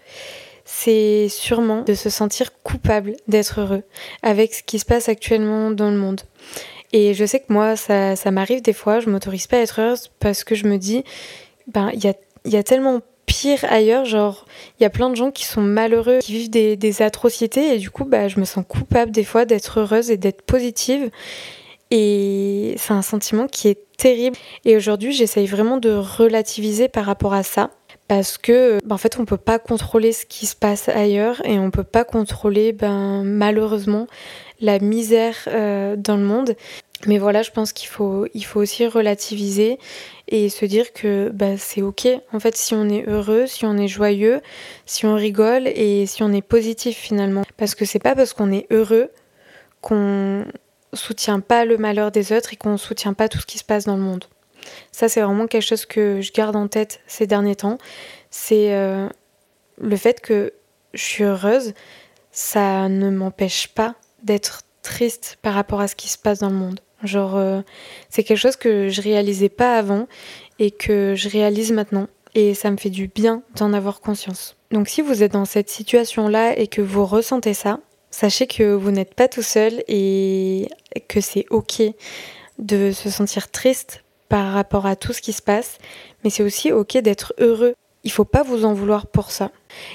C'est 0.64 1.28
sûrement 1.28 1.82
de 1.82 1.94
se 1.94 2.10
sentir 2.10 2.50
coupable 2.64 3.14
d'être 3.28 3.60
heureux 3.60 3.82
avec 4.22 4.54
ce 4.54 4.62
qui 4.64 4.78
se 4.80 4.84
passe 4.84 5.08
actuellement 5.08 5.70
dans 5.70 5.90
le 5.90 5.96
monde. 5.96 6.22
Et 6.92 7.14
je 7.14 7.24
sais 7.24 7.40
que 7.40 7.52
moi, 7.52 7.76
ça, 7.76 8.16
ça 8.16 8.30
m'arrive 8.32 8.62
des 8.62 8.72
fois, 8.72 9.00
je 9.00 9.08
m'autorise 9.08 9.46
pas 9.46 9.58
à 9.58 9.60
être 9.60 9.80
heureuse 9.80 10.10
parce 10.18 10.42
que 10.44 10.54
je 10.54 10.66
me 10.66 10.76
dis, 10.76 11.04
ben, 11.68 11.90
il 11.94 12.04
y 12.04 12.08
a, 12.08 12.14
y 12.44 12.56
a 12.56 12.62
tellement 12.62 13.00
pire 13.26 13.64
ailleurs, 13.68 14.04
genre, 14.04 14.44
il 14.78 14.82
y 14.82 14.86
a 14.86 14.90
plein 14.90 15.08
de 15.08 15.14
gens 15.14 15.30
qui 15.30 15.44
sont 15.46 15.62
malheureux, 15.62 16.18
qui 16.20 16.32
vivent 16.32 16.50
des, 16.50 17.02
atrocités, 17.02 17.74
et 17.74 17.78
du 17.78 17.90
coup, 17.90 18.04
bah, 18.04 18.28
je 18.28 18.38
me 18.40 18.44
sens 18.44 18.64
coupable 18.66 19.10
des 19.10 19.24
fois 19.24 19.44
d'être 19.44 19.80
heureuse 19.80 20.10
et 20.10 20.16
d'être 20.16 20.42
positive. 20.42 21.10
Et 21.94 22.74
c'est 22.78 22.94
un 22.94 23.02
sentiment 23.02 23.46
qui 23.46 23.68
est 23.68 23.78
terrible. 23.98 24.36
Et 24.64 24.76
aujourd'hui, 24.76 25.12
j'essaye 25.12 25.46
vraiment 25.46 25.76
de 25.76 25.90
relativiser 25.90 26.88
par 26.88 27.04
rapport 27.04 27.34
à 27.34 27.42
ça. 27.42 27.70
Parce 28.08 28.38
que, 28.38 28.78
ben, 28.84 28.94
en 28.94 28.98
fait, 28.98 29.18
on 29.18 29.26
peut 29.26 29.36
pas 29.36 29.58
contrôler 29.58 30.12
ce 30.12 30.24
qui 30.24 30.46
se 30.46 30.56
passe 30.56 30.88
ailleurs 30.88 31.44
et 31.46 31.58
on 31.58 31.70
peut 31.70 31.84
pas 31.84 32.04
contrôler, 32.04 32.72
ben, 32.72 33.22
malheureusement, 33.24 34.06
la 34.60 34.78
misère 34.78 35.36
euh, 35.48 35.94
dans 35.96 36.16
le 36.16 36.24
monde. 36.24 36.56
Mais 37.06 37.18
voilà, 37.18 37.42
je 37.42 37.50
pense 37.50 37.74
qu'il 37.74 37.88
faut, 37.88 38.26
il 38.32 38.44
faut 38.44 38.60
aussi 38.60 38.86
relativiser 38.86 39.78
et 40.28 40.48
se 40.48 40.64
dire 40.64 40.94
que 40.94 41.28
bah, 41.28 41.58
c'est 41.58 41.82
ok. 41.82 42.08
En 42.32 42.40
fait, 42.40 42.56
si 42.56 42.74
on 42.74 42.88
est 42.88 43.06
heureux, 43.06 43.46
si 43.46 43.66
on 43.66 43.76
est 43.76 43.88
joyeux, 43.88 44.40
si 44.86 45.04
on 45.04 45.14
rigole 45.14 45.68
et 45.68 46.06
si 46.06 46.22
on 46.22 46.32
est 46.32 46.42
positif 46.42 46.96
finalement. 46.96 47.42
Parce 47.58 47.74
que 47.74 47.84
c'est 47.84 47.98
pas 47.98 48.14
parce 48.14 48.32
qu'on 48.32 48.50
est 48.50 48.66
heureux 48.70 49.10
qu'on 49.82 50.46
soutient 50.92 51.40
pas 51.40 51.64
le 51.64 51.78
malheur 51.78 52.10
des 52.10 52.32
autres 52.32 52.52
et 52.52 52.56
qu'on 52.56 52.76
soutient 52.76 53.14
pas 53.14 53.28
tout 53.28 53.38
ce 53.38 53.46
qui 53.46 53.58
se 53.58 53.64
passe 53.64 53.84
dans 53.84 53.96
le 53.96 54.02
monde. 54.02 54.24
Ça, 54.92 55.08
c'est 55.08 55.20
vraiment 55.20 55.46
quelque 55.46 55.62
chose 55.62 55.86
que 55.86 56.20
je 56.20 56.32
garde 56.32 56.56
en 56.56 56.68
tête 56.68 57.00
ces 57.06 57.26
derniers 57.26 57.56
temps. 57.56 57.78
C'est 58.30 58.74
euh, 58.74 59.08
le 59.78 59.96
fait 59.96 60.20
que 60.20 60.52
je 60.94 61.02
suis 61.02 61.24
heureuse, 61.24 61.74
ça 62.30 62.88
ne 62.88 63.10
m'empêche 63.10 63.68
pas 63.68 63.94
d'être 64.22 64.62
triste 64.82 65.38
par 65.42 65.54
rapport 65.54 65.80
à 65.80 65.88
ce 65.88 65.96
qui 65.96 66.08
se 66.08 66.18
passe 66.18 66.38
dans 66.38 66.50
le 66.50 66.56
monde. 66.56 66.80
Genre, 67.02 67.36
euh, 67.36 67.62
c'est 68.08 68.22
quelque 68.22 68.38
chose 68.38 68.56
que 68.56 68.88
je 68.88 69.02
réalisais 69.02 69.48
pas 69.48 69.76
avant 69.76 70.06
et 70.58 70.70
que 70.70 71.14
je 71.16 71.28
réalise 71.28 71.72
maintenant. 71.72 72.06
Et 72.34 72.54
ça 72.54 72.70
me 72.70 72.76
fait 72.76 72.90
du 72.90 73.08
bien 73.08 73.42
d'en 73.56 73.72
avoir 73.72 74.00
conscience. 74.00 74.56
Donc 74.70 74.88
si 74.88 75.02
vous 75.02 75.22
êtes 75.22 75.32
dans 75.32 75.44
cette 75.44 75.68
situation-là 75.68 76.58
et 76.58 76.66
que 76.66 76.80
vous 76.80 77.04
ressentez 77.04 77.52
ça, 77.52 77.80
Sachez 78.12 78.46
que 78.46 78.74
vous 78.74 78.90
n'êtes 78.90 79.14
pas 79.14 79.26
tout 79.26 79.42
seul 79.42 79.82
et 79.88 80.68
que 81.08 81.20
c'est 81.20 81.46
ok 81.50 81.82
de 82.58 82.92
se 82.92 83.10
sentir 83.10 83.50
triste 83.50 84.04
par 84.28 84.52
rapport 84.52 84.86
à 84.86 84.96
tout 84.96 85.14
ce 85.14 85.22
qui 85.22 85.32
se 85.32 85.42
passe, 85.42 85.78
mais 86.22 86.30
c'est 86.30 86.42
aussi 86.42 86.70
ok 86.72 86.98
d'être 86.98 87.34
heureux. 87.38 87.74
Il 88.04 88.12
faut 88.12 88.26
pas 88.26 88.42
vous 88.42 88.64
en 88.64 88.74
vouloir 88.74 89.06
pour 89.06 89.30
ça. 89.30 89.50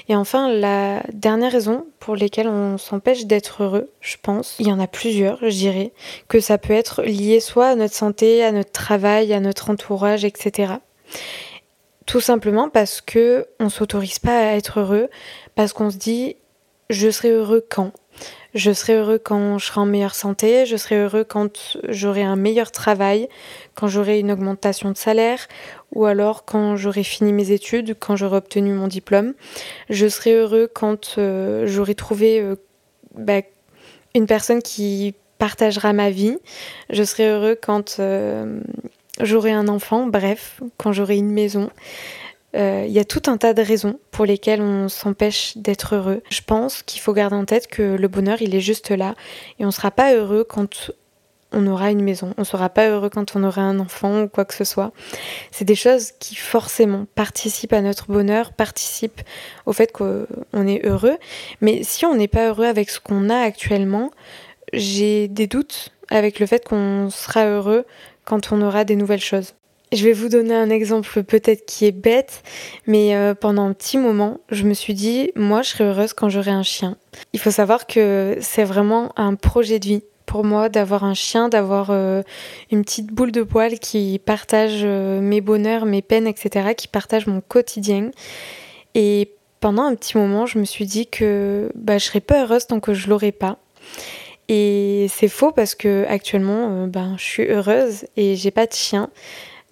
Et 0.08 0.16
enfin, 0.16 0.52
la 0.52 1.02
dernière 1.12 1.52
raison 1.52 1.86
pour 2.00 2.16
laquelle 2.16 2.48
on 2.48 2.76
s'empêche 2.76 3.26
d'être 3.26 3.62
heureux, 3.62 3.88
je 4.00 4.16
pense, 4.20 4.56
il 4.58 4.66
y 4.66 4.72
en 4.72 4.80
a 4.80 4.88
plusieurs, 4.88 5.38
je 5.40 5.56
dirais, 5.56 5.92
que 6.26 6.40
ça 6.40 6.58
peut 6.58 6.72
être 6.72 7.02
lié 7.02 7.38
soit 7.38 7.68
à 7.68 7.74
notre 7.76 7.94
santé, 7.94 8.44
à 8.44 8.50
notre 8.50 8.72
travail, 8.72 9.32
à 9.32 9.40
notre 9.40 9.70
entourage, 9.70 10.24
etc. 10.24 10.74
Tout 12.04 12.20
simplement 12.20 12.68
parce 12.68 13.00
que 13.00 13.46
on 13.60 13.68
s'autorise 13.68 14.18
pas 14.18 14.38
à 14.38 14.56
être 14.56 14.80
heureux, 14.80 15.08
parce 15.54 15.72
qu'on 15.72 15.90
se 15.90 15.98
dit 15.98 16.36
je 16.90 17.10
serai 17.10 17.30
heureux 17.30 17.64
quand? 17.68 17.92
Je 18.54 18.72
serai 18.72 18.94
heureux 18.94 19.18
quand 19.18 19.58
je 19.58 19.66
serai 19.66 19.80
en 19.80 19.86
meilleure 19.86 20.14
santé, 20.14 20.64
je 20.66 20.76
serai 20.76 20.96
heureux 20.96 21.24
quand 21.24 21.76
j'aurai 21.88 22.22
un 22.22 22.36
meilleur 22.36 22.72
travail, 22.72 23.28
quand 23.74 23.88
j'aurai 23.88 24.20
une 24.20 24.32
augmentation 24.32 24.90
de 24.90 24.96
salaire, 24.96 25.46
ou 25.92 26.06
alors 26.06 26.44
quand 26.44 26.76
j'aurai 26.76 27.04
fini 27.04 27.32
mes 27.32 27.50
études, 27.50 27.96
quand 27.98 28.16
j'aurai 28.16 28.38
obtenu 28.38 28.72
mon 28.72 28.88
diplôme. 28.88 29.34
Je 29.90 30.08
serai 30.08 30.34
heureux 30.34 30.68
quand 30.72 31.16
euh, 31.18 31.66
j'aurai 31.66 31.94
trouvé 31.94 32.40
euh, 32.40 32.56
bah, 33.14 33.42
une 34.14 34.26
personne 34.26 34.62
qui 34.62 35.14
partagera 35.38 35.92
ma 35.92 36.10
vie. 36.10 36.36
Je 36.90 37.02
serai 37.02 37.28
heureux 37.28 37.56
quand 37.60 37.96
euh, 38.00 38.60
j'aurai 39.20 39.52
un 39.52 39.68
enfant, 39.68 40.06
bref, 40.06 40.60
quand 40.78 40.92
j'aurai 40.92 41.16
une 41.16 41.30
maison. 41.30 41.70
Il 42.54 42.60
euh, 42.60 42.86
y 42.86 42.98
a 42.98 43.04
tout 43.04 43.22
un 43.26 43.36
tas 43.36 43.52
de 43.52 43.60
raisons 43.60 43.98
pour 44.10 44.24
lesquelles 44.24 44.62
on 44.62 44.88
s'empêche 44.88 45.56
d'être 45.58 45.96
heureux. 45.96 46.22
Je 46.30 46.40
pense 46.40 46.82
qu'il 46.82 47.00
faut 47.00 47.12
garder 47.12 47.36
en 47.36 47.44
tête 47.44 47.66
que 47.66 47.82
le 47.82 48.08
bonheur, 48.08 48.40
il 48.40 48.54
est 48.54 48.60
juste 48.60 48.90
là. 48.90 49.14
Et 49.58 49.64
on 49.64 49.68
ne 49.68 49.72
sera 49.72 49.90
pas 49.90 50.14
heureux 50.14 50.44
quand 50.44 50.90
on 51.52 51.66
aura 51.66 51.90
une 51.90 52.02
maison. 52.02 52.32
On 52.38 52.42
ne 52.42 52.46
sera 52.46 52.70
pas 52.70 52.88
heureux 52.88 53.10
quand 53.10 53.36
on 53.36 53.44
aura 53.44 53.62
un 53.62 53.78
enfant 53.80 54.22
ou 54.22 54.28
quoi 54.28 54.46
que 54.46 54.54
ce 54.54 54.64
soit. 54.64 54.92
C'est 55.50 55.64
des 55.64 55.74
choses 55.74 56.12
qui 56.18 56.36
forcément 56.36 57.06
participent 57.14 57.72
à 57.74 57.82
notre 57.82 58.06
bonheur, 58.06 58.52
participent 58.52 59.22
au 59.66 59.74
fait 59.74 59.92
qu'on 59.92 60.26
est 60.66 60.86
heureux. 60.86 61.18
Mais 61.60 61.82
si 61.82 62.06
on 62.06 62.14
n'est 62.14 62.28
pas 62.28 62.48
heureux 62.48 62.66
avec 62.66 62.88
ce 62.88 63.00
qu'on 63.00 63.28
a 63.28 63.38
actuellement, 63.38 64.10
j'ai 64.72 65.28
des 65.28 65.46
doutes 65.46 65.90
avec 66.10 66.38
le 66.40 66.46
fait 66.46 66.64
qu'on 66.64 67.10
sera 67.10 67.46
heureux 67.46 67.84
quand 68.24 68.52
on 68.52 68.62
aura 68.62 68.84
des 68.84 68.96
nouvelles 68.96 69.20
choses. 69.20 69.54
Je 69.90 70.04
vais 70.04 70.12
vous 70.12 70.28
donner 70.28 70.54
un 70.54 70.68
exemple 70.68 71.22
peut-être 71.22 71.64
qui 71.64 71.86
est 71.86 71.92
bête, 71.92 72.42
mais 72.86 73.16
euh, 73.16 73.34
pendant 73.34 73.66
un 73.66 73.72
petit 73.72 73.96
moment, 73.96 74.38
je 74.50 74.64
me 74.64 74.74
suis 74.74 74.92
dit, 74.92 75.30
moi, 75.34 75.62
je 75.62 75.70
serais 75.70 75.84
heureuse 75.84 76.12
quand 76.12 76.28
j'aurai 76.28 76.50
un 76.50 76.62
chien. 76.62 76.98
Il 77.32 77.40
faut 77.40 77.50
savoir 77.50 77.86
que 77.86 78.36
c'est 78.40 78.64
vraiment 78.64 79.12
un 79.16 79.34
projet 79.34 79.78
de 79.78 79.86
vie 79.86 80.02
pour 80.26 80.44
moi 80.44 80.68
d'avoir 80.68 81.04
un 81.04 81.14
chien, 81.14 81.48
d'avoir 81.48 81.88
euh, 81.88 82.22
une 82.70 82.84
petite 82.84 83.06
boule 83.06 83.32
de 83.32 83.42
poil 83.42 83.78
qui 83.78 84.20
partage 84.22 84.80
euh, 84.82 85.22
mes 85.22 85.40
bonheurs, 85.40 85.86
mes 85.86 86.02
peines, 86.02 86.26
etc., 86.26 86.74
qui 86.76 86.86
partage 86.86 87.26
mon 87.26 87.40
quotidien. 87.40 88.10
Et 88.94 89.30
pendant 89.60 89.84
un 89.84 89.94
petit 89.94 90.18
moment, 90.18 90.44
je 90.44 90.58
me 90.58 90.64
suis 90.64 90.84
dit 90.84 91.06
que 91.06 91.72
bah, 91.74 91.96
je 91.96 92.04
serais 92.04 92.20
pas 92.20 92.42
heureuse 92.42 92.66
tant 92.66 92.78
que 92.80 92.92
je 92.92 93.08
l'aurais 93.08 93.32
pas. 93.32 93.56
Et 94.50 95.06
c'est 95.08 95.28
faux 95.28 95.52
parce 95.52 95.74
que 95.74 96.04
actuellement, 96.08 96.86
ben, 96.86 97.16
je 97.18 97.24
suis 97.24 97.44
heureuse 97.44 98.04
et 98.16 98.36
j'ai 98.36 98.50
pas 98.50 98.66
de 98.66 98.72
chien. 98.72 99.10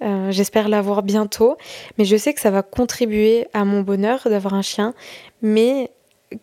Euh, 0.03 0.31
j'espère 0.31 0.69
l'avoir 0.69 1.03
bientôt. 1.03 1.57
Mais 1.99 2.05
je 2.05 2.17
sais 2.17 2.35
que 2.35 2.41
ça 2.41 2.51
va 2.51 2.63
contribuer 2.63 3.47
à 3.53 3.65
mon 3.65 3.81
bonheur 3.81 4.21
d'avoir 4.29 4.55
un 4.55 4.63
chien, 4.63 4.95
mais 5.43 5.91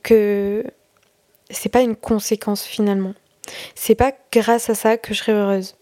que 0.01 0.63
c'est 1.49 1.69
pas 1.69 1.81
une 1.81 1.95
conséquence 1.95 2.63
finalement. 2.63 3.13
C'est 3.75 3.95
pas 3.95 4.13
grâce 4.31 4.69
à 4.69 4.75
ça 4.75 4.97
que 4.97 5.13
je 5.13 5.19
serai 5.19 5.33
heureuse. 5.33 5.75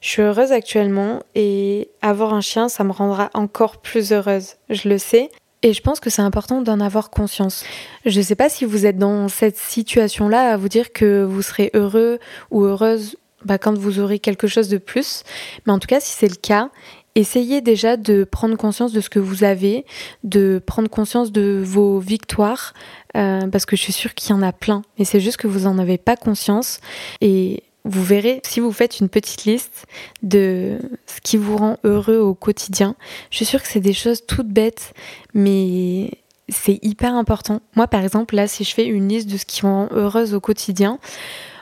Je 0.00 0.08
suis 0.08 0.22
heureuse 0.22 0.52
actuellement 0.52 1.22
et 1.34 1.90
avoir 2.00 2.32
un 2.32 2.40
chien, 2.40 2.68
ça 2.68 2.84
me 2.84 2.92
rendra 2.92 3.30
encore 3.34 3.78
plus 3.78 4.12
heureuse. 4.12 4.54
Je 4.70 4.88
le 4.88 4.98
sais. 4.98 5.30
Et 5.62 5.72
je 5.72 5.82
pense 5.82 5.98
que 5.98 6.08
c'est 6.08 6.22
important 6.22 6.62
d'en 6.62 6.78
avoir 6.78 7.10
conscience. 7.10 7.64
Je 8.06 8.16
ne 8.18 8.24
sais 8.24 8.36
pas 8.36 8.48
si 8.48 8.64
vous 8.64 8.86
êtes 8.86 8.96
dans 8.96 9.28
cette 9.28 9.56
situation-là 9.56 10.52
à 10.52 10.56
vous 10.56 10.68
dire 10.68 10.92
que 10.92 11.24
vous 11.24 11.42
serez 11.42 11.70
heureux 11.74 12.20
ou 12.50 12.62
heureuse 12.62 13.16
bah, 13.44 13.58
quand 13.58 13.76
vous 13.76 13.98
aurez 13.98 14.20
quelque 14.20 14.46
chose 14.46 14.68
de 14.68 14.78
plus. 14.78 15.24
Mais 15.66 15.72
en 15.72 15.78
tout 15.78 15.88
cas, 15.88 16.00
si 16.00 16.12
c'est 16.12 16.28
le 16.28 16.36
cas, 16.36 16.70
essayez 17.14 17.60
déjà 17.60 17.96
de 17.96 18.24
prendre 18.24 18.56
conscience 18.56 18.92
de 18.92 19.00
ce 19.00 19.10
que 19.10 19.18
vous 19.18 19.44
avez, 19.44 19.84
de 20.24 20.62
prendre 20.64 20.88
conscience 20.88 21.32
de 21.32 21.62
vos 21.64 21.98
victoires, 21.98 22.74
euh, 23.16 23.46
parce 23.48 23.66
que 23.66 23.76
je 23.76 23.82
suis 23.82 23.92
sûre 23.92 24.14
qu'il 24.14 24.30
y 24.30 24.32
en 24.32 24.42
a 24.42 24.52
plein, 24.52 24.82
mais 24.98 25.04
c'est 25.04 25.20
juste 25.20 25.36
que 25.36 25.46
vous 25.46 25.60
n'en 25.60 25.78
avez 25.78 25.98
pas 25.98 26.16
conscience. 26.16 26.80
Et 27.20 27.62
vous 27.84 28.04
verrez, 28.04 28.40
si 28.44 28.60
vous 28.60 28.72
faites 28.72 29.00
une 29.00 29.08
petite 29.08 29.44
liste 29.44 29.86
de 30.22 30.78
ce 31.06 31.20
qui 31.22 31.36
vous 31.36 31.56
rend 31.56 31.78
heureux 31.84 32.18
au 32.18 32.34
quotidien, 32.34 32.96
je 33.30 33.36
suis 33.36 33.46
sûre 33.46 33.62
que 33.62 33.68
c'est 33.68 33.80
des 33.80 33.92
choses 33.92 34.26
toutes 34.26 34.48
bêtes, 34.48 34.92
mais 35.34 36.10
c'est 36.48 36.78
hyper 36.82 37.14
important. 37.14 37.60
Moi, 37.76 37.86
par 37.86 38.02
exemple, 38.02 38.34
là, 38.34 38.46
si 38.46 38.64
je 38.64 38.74
fais 38.74 38.86
une 38.86 39.08
liste 39.08 39.30
de 39.30 39.36
ce 39.36 39.44
qui 39.44 39.64
me 39.64 39.70
rend 39.70 39.88
heureuse 39.92 40.34
au 40.34 40.40
quotidien, 40.40 40.98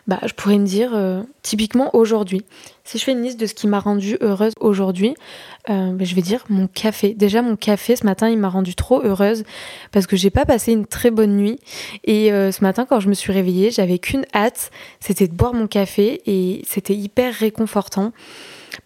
bah, 0.06 0.20
je 0.24 0.32
pourrais 0.34 0.58
me 0.58 0.66
dire, 0.66 0.92
euh, 0.94 1.22
typiquement 1.42 1.94
aujourd'hui, 1.94 2.42
si 2.84 2.98
je 2.98 3.04
fais 3.04 3.12
une 3.12 3.22
liste 3.22 3.40
de 3.40 3.46
ce 3.46 3.54
qui 3.54 3.66
m'a 3.66 3.80
rendue 3.80 4.16
heureuse 4.20 4.52
aujourd'hui, 4.60 5.14
euh, 5.68 5.90
bah, 5.92 6.04
je 6.04 6.14
vais 6.14 6.22
dire 6.22 6.44
mon 6.48 6.68
café. 6.68 7.12
Déjà, 7.14 7.42
mon 7.42 7.56
café, 7.56 7.96
ce 7.96 8.04
matin, 8.04 8.28
il 8.28 8.38
m'a 8.38 8.48
rendue 8.48 8.76
trop 8.76 9.02
heureuse 9.02 9.42
parce 9.90 10.06
que 10.06 10.16
j'ai 10.16 10.30
pas 10.30 10.44
passé 10.44 10.72
une 10.72 10.86
très 10.86 11.10
bonne 11.10 11.36
nuit. 11.36 11.58
Et 12.04 12.32
euh, 12.32 12.52
ce 12.52 12.62
matin, 12.62 12.86
quand 12.88 13.00
je 13.00 13.08
me 13.08 13.14
suis 13.14 13.32
réveillée, 13.32 13.72
j'avais 13.72 13.98
qu'une 13.98 14.24
hâte, 14.32 14.70
c'était 15.00 15.26
de 15.26 15.34
boire 15.34 15.54
mon 15.54 15.66
café 15.66 16.22
et 16.26 16.62
c'était 16.66 16.94
hyper 16.94 17.34
réconfortant 17.34 18.12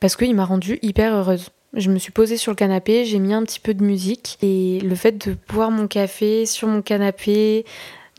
parce 0.01 0.17
qu'il 0.17 0.35
m'a 0.35 0.47
rendue 0.47 0.79
hyper 0.81 1.15
heureuse. 1.15 1.51
Je 1.75 1.91
me 1.91 1.99
suis 1.99 2.11
posée 2.13 2.37
sur 2.37 2.51
le 2.51 2.57
canapé, 2.57 3.05
j'ai 3.05 3.19
mis 3.21 3.33
un 3.33 3.45
petit 3.45 3.61
peu 3.61 3.75
de 3.75 3.85
musique 3.85 4.39
et 4.43 4.81
le 4.81 4.95
fait 4.97 5.25
de 5.25 5.37
boire 5.49 5.71
mon 5.71 5.87
café 5.87 6.45
sur 6.45 6.67
mon 6.67 6.83
canapé 6.83 7.65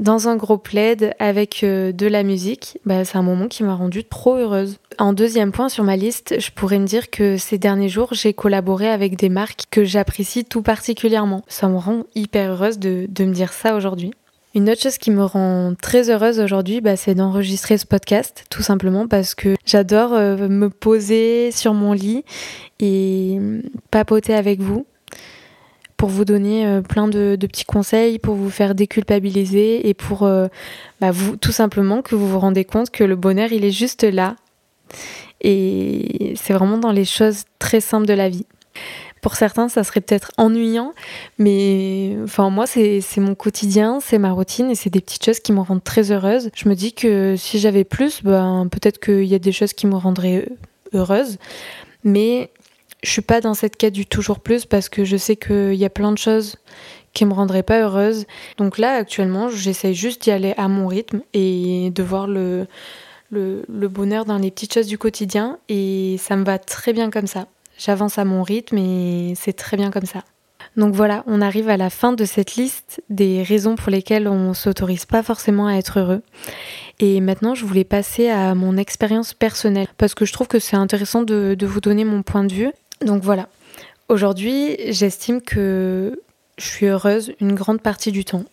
dans 0.01 0.27
un 0.27 0.36
gros 0.36 0.58
plaid 0.58 1.13
avec 1.20 1.63
euh, 1.63 1.91
de 1.91 2.08
la 2.08 2.24
musique, 2.24 2.79
bah, 2.86 3.05
c'est 3.05 3.17
un 3.17 3.22
moment 3.22 3.48
qui 3.48 3.63
m'a 3.63 3.75
rendue 3.75 4.03
trop 4.03 4.36
heureuse. 4.36 4.79
En 4.98 5.13
deuxième 5.13 5.51
point 5.51 5.70
sur 5.70 5.84
ma 5.84 5.96
liste, 5.96 6.39
je 6.39 6.50
pourrais 6.51 6.79
me 6.79 6.88
dire 6.88 7.12
que 7.12 7.38
ces 7.38 7.60
derniers 7.60 7.88
jours, 7.88 8.10
j'ai 8.13 8.34
collaboré 8.34 8.89
avec 8.89 9.15
des 9.15 9.29
marques 9.29 9.65
que 9.70 9.84
j'apprécie 9.84 10.43
tout 10.43 10.63
particulièrement. 10.63 11.43
Ça 11.48 11.70
me 11.70 11.77
rend 11.77 12.03
hyper 12.15 12.51
heureuse 12.51 12.79
de, 12.79 13.05
de 13.08 13.25
me 13.25 13.34
dire 13.34 13.53
ça 13.53 13.75
aujourd'hui. 13.75 14.12
Une 14.53 14.70
autre 14.70 14.81
chose 14.81 14.98
qui 14.98 15.12
me 15.12 15.24
rend 15.24 15.75
très 15.81 16.10
heureuse 16.10 16.39
aujourd'hui, 16.39 16.81
bah, 16.81 16.98
c'est 16.98 17.15
d'enregistrer 17.15 17.77
ce 17.77 17.86
podcast, 17.86 18.46
tout 18.50 18.63
simplement 18.63 19.08
parce 19.08 19.36
que 19.36 19.55
j'adore 19.65 20.13
euh, 20.13 20.50
me 20.50 20.70
poser 20.70 21.51
sur 21.51 21.74
mon 21.74 21.93
lit 21.93 22.25
et 22.79 23.39
papoter 23.91 24.34
avec 24.34 24.60
vous 24.60 24.86
pour 26.01 26.10
vous 26.10 26.25
donner 26.25 26.65
euh, 26.65 26.81
plein 26.81 27.08
de, 27.08 27.38
petits 27.39 27.63
conseils, 27.63 28.17
pour 28.17 28.34
vous 28.34 28.50
faire 28.50 28.74
déculpabiliser 28.74 29.88
et 29.88 29.93
pour 29.93 30.24
euh, 30.24 30.48
bah, 31.00 31.12
vous, 31.12 31.36
tout 31.36 31.51
simplement 31.51 32.01
que 32.01 32.15
vous 32.15 32.27
vous 32.27 32.39
rendez 32.39 32.65
compte 32.65 32.89
que 32.89 33.03
le 33.03 33.15
bonheur, 33.15 33.51
il 33.51 33.63
est 33.63 33.70
juste 33.70 34.01
là. 34.01 34.36
Et 35.41 36.34
c'est 36.41 36.53
vraiment 36.53 36.79
dans 36.79 36.91
les 36.91 37.05
choses 37.05 37.43
très 37.60 37.81
simples 37.81 38.08
de 38.08 38.13
la 38.13 38.29
vie. 38.29 38.48
Pour 39.22 39.36
certains, 39.36 39.70
ça 39.70 39.84
serait 39.84 40.01
peut-être 40.01 40.31
ennuyant, 40.38 40.96
mais 41.38 42.17
enfin 42.24 42.50
moi, 42.50 42.65
c'est 42.65 43.03
mon 43.17 43.36
quotidien, 43.36 44.00
c'est 44.01 44.17
ma 44.17 44.31
routine 44.31 44.72
et 44.72 44.75
c'est 44.75 44.89
des 44.89 45.01
petites 45.01 45.24
choses 45.24 45.39
qui 45.39 45.51
me 45.51 45.60
rendent 45.60 45.84
très 45.84 46.12
heureuse. 46.12 46.50
Je 46.55 46.67
me 46.67 46.74
dis 46.74 46.93
que 46.93 47.36
si 47.38 47.60
j'avais 47.60 47.84
plus, 47.84 48.24
ben, 48.24 48.67
peut-être 48.72 49.00
qu'il 49.00 49.25
y 49.25 49.36
a 49.36 49.39
des 49.39 49.51
choses 49.51 49.74
qui 49.74 49.86
me 49.86 49.98
rendraient 49.98 50.50
heureuse, 50.96 51.38
mais 52.03 52.50
je 53.03 53.10
suis 53.10 53.22
pas 53.22 53.41
dans 53.41 53.53
cette 53.53 53.77
quête 53.77 53.93
du 53.93 54.05
toujours 54.05 54.39
plus 54.39 54.65
parce 54.65 54.89
que 54.89 55.03
je 55.03 55.17
sais 55.17 55.36
qu'il 55.36 55.74
y 55.74 55.86
a 55.86 55.89
plein 55.89 56.12
de 56.12 56.17
choses 56.17 56.58
qui 57.13 57.25
me 57.25 57.34
rendraient 57.34 57.63
pas 57.63 57.81
heureuse. 57.81 58.25
Donc 58.58 58.77
là, 58.77 58.93
actuellement, 58.93 59.50
j'essaye 59.50 59.96
juste 59.96 60.24
d'y 60.24 60.31
aller 60.31 60.53
à 60.58 60.67
mon 60.67 60.88
rythme 60.88 61.22
et 61.34 61.91
de 61.93 62.03
voir 62.03 62.27
le, 62.27 62.67
bonheur 63.31 64.25
dans 64.25 64.38
les 64.38 64.51
petites 64.51 64.74
choses 64.74 64.88
du 64.88 64.98
quotidien 64.98 65.58
et 65.67 66.17
ça 66.20 66.36
me 66.36 66.43
va 66.43 66.60
très 66.60 66.93
bien 66.93 67.10
comme 67.10 67.27
ça. 67.27 67.48
J'avance 67.77 68.17
à 68.17 68.25
mon 68.25 68.43
rythme 68.43 68.77
et 68.77 69.34
c'est 69.36 69.53
très 69.53 69.77
bien 69.77 69.89
comme 69.91 70.05
ça. 70.05 70.24
Donc 70.77 70.93
voilà, 70.93 71.24
on 71.27 71.41
arrive 71.41 71.70
à 71.70 71.75
la 71.75 71.89
fin 71.89 72.13
de 72.13 72.24
cette 72.24 72.55
liste 72.55 73.01
des 73.10 73.43
raisons 73.43 73.75
pour 73.75 73.91
lesquelles 73.91 74.27
on 74.27 74.53
s'autorise 74.53 75.05
pas 75.05 75.24
forcément 75.24 75.67
à 75.67 75.74
être 75.74 76.00
heureux. 76.00 76.22
Et 77.00 77.20
maintenant, 77.20 77.55
je 77.55 77.65
voulais 77.65 77.84
passer 77.84 78.29
à 78.29 78.55
mon 78.55 78.77
expérience 78.77 79.34
personnelle 79.34 79.88
parce 79.98 80.13
que 80.13 80.24
je 80.24 80.31
trouve 80.31 80.48
que 80.48 80.60
c'est 80.60 80.77
intéressant 80.77 81.24
de, 81.24 81.58
vous 81.62 81.81
donner 81.81 82.05
mon 82.05 82.22
point 82.22 82.43
de 82.43 82.53
vue. 82.53 82.72
Donc 83.01 83.24
voilà, 83.24 83.50
aujourd'hui, 84.10 84.77
j'estime 84.88 85.41
que 85.41 86.22
je 86.58 86.65
suis 86.65 86.86
heureuse 86.86 87.34
une 87.39 87.55
grande 87.55 87.81
partie 87.81 88.12
du 88.12 88.25
temps. 88.25 88.46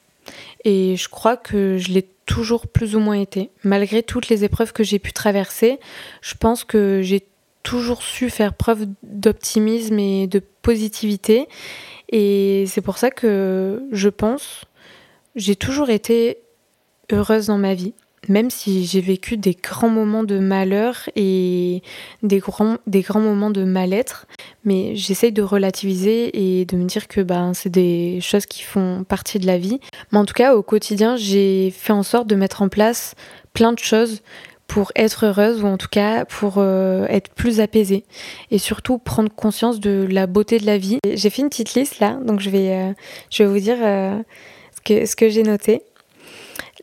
Et 0.65 0.97
je 0.97 1.09
crois 1.09 1.37
que 1.37 1.79
je 1.79 1.93
l'ai 1.93 2.07
toujours 2.27 2.67
plus 2.67 2.95
ou 2.95 3.01
moins 3.01 3.19
été. 3.19 3.51
Malgré 3.65 4.03
toutes 4.03 4.29
les 4.29 4.45
épreuves 4.45 4.73
que 4.73 4.85
j'ai 4.85 4.99
pu 4.99 5.13
traverser, 5.13 5.79
je 6.21 6.35
pense 6.35 6.65
que 6.65 7.01
j'ai 7.03 7.27
toujours 7.63 8.03
su 8.03 8.31
faire 8.31 8.55
preuve 8.55 8.87
d'optimisme 9.03 9.99
et 9.99 10.27
de 10.27 10.43
positivité. 10.63 11.49
Et 12.11 12.65
c'est 12.67 12.81
pour 12.81 12.99
ça 12.99 13.11
que 13.11 13.83
je 13.93 14.09
pense, 14.09 14.65
j'ai 15.37 15.57
toujours 15.57 15.91
été 15.91 16.39
heureuse 17.13 17.47
dans 17.47 17.59
ma 17.59 17.75
vie. 17.75 17.95
Même 18.29 18.51
si 18.51 18.85
j'ai 18.85 19.01
vécu 19.01 19.37
des 19.37 19.55
grands 19.55 19.89
moments 19.89 20.25
de 20.25 20.39
malheur 20.39 21.09
et 21.15 21.83
des 22.23 22.39
grands, 22.39 22.79
des 22.87 23.01
grands 23.03 23.21
moments 23.21 23.51
de 23.51 23.65
mal-être, 23.65 24.27
mais 24.65 24.97
j'essaye 24.97 25.33
de 25.33 25.43
relativiser 25.43 26.61
et 26.61 26.65
de 26.65 26.77
me 26.77 26.85
dire 26.85 27.09
que 27.09 27.21
ben, 27.21 27.55
c'est 27.55 27.71
des 27.71 28.21
choses 28.21 28.47
qui 28.47 28.63
font 28.63 29.05
partie 29.05 29.39
de 29.39 29.47
la 29.47 29.59
vie. 29.59 29.81
Mais 30.13 30.19
en 30.19 30.25
tout 30.25 30.35
cas, 30.35 30.55
au 30.57 30.63
quotidien, 30.63 31.17
j'ai 31.17 31.71
fait 31.71 31.93
en 31.93 32.03
sorte 32.03 32.27
de 32.27 32.35
mettre 32.35 32.63
en 32.63 32.69
place 32.69 33.15
plein 33.55 33.73
de 33.73 33.79
choses 33.79 34.23
pour 34.69 34.93
être 34.95 35.25
heureuse 35.25 35.63
ou 35.63 35.67
en 35.67 35.79
tout 35.79 35.89
cas 35.91 36.27
pour 36.27 36.57
euh, 36.59 37.07
être 37.09 37.31
plus 37.31 37.59
apaisée 37.59 38.05
et 38.51 38.59
surtout 38.59 38.99
prendre 38.99 39.31
conscience 39.35 39.81
de 39.81 40.07
la 40.09 40.27
beauté 40.27 40.59
de 40.59 40.67
la 40.67 40.79
vie. 40.79 40.99
J'ai 41.05 41.31
fait 41.31 41.43
une 41.43 41.49
petite 41.49 41.75
liste 41.75 41.99
là, 41.99 42.19
donc 42.23 42.41
je 42.41 42.51
vais, 42.51 42.73
euh, 42.73 42.93
je 43.31 43.43
vais 43.43 43.49
vous 43.49 43.59
dire 43.59 43.79
euh, 43.81 44.23
ce 44.77 44.81
que, 44.83 45.07
ce 45.07 45.17
que 45.17 45.29
j'ai 45.31 45.43
noté. 45.43 45.83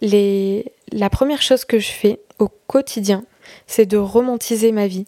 Les... 0.01 0.65
La 0.91 1.09
première 1.09 1.41
chose 1.41 1.65
que 1.65 1.79
je 1.79 1.91
fais 1.91 2.19
au 2.39 2.47
quotidien, 2.67 3.23
c'est 3.67 3.85
de 3.85 3.97
romantiser 3.97 4.71
ma 4.71 4.87
vie. 4.87 5.05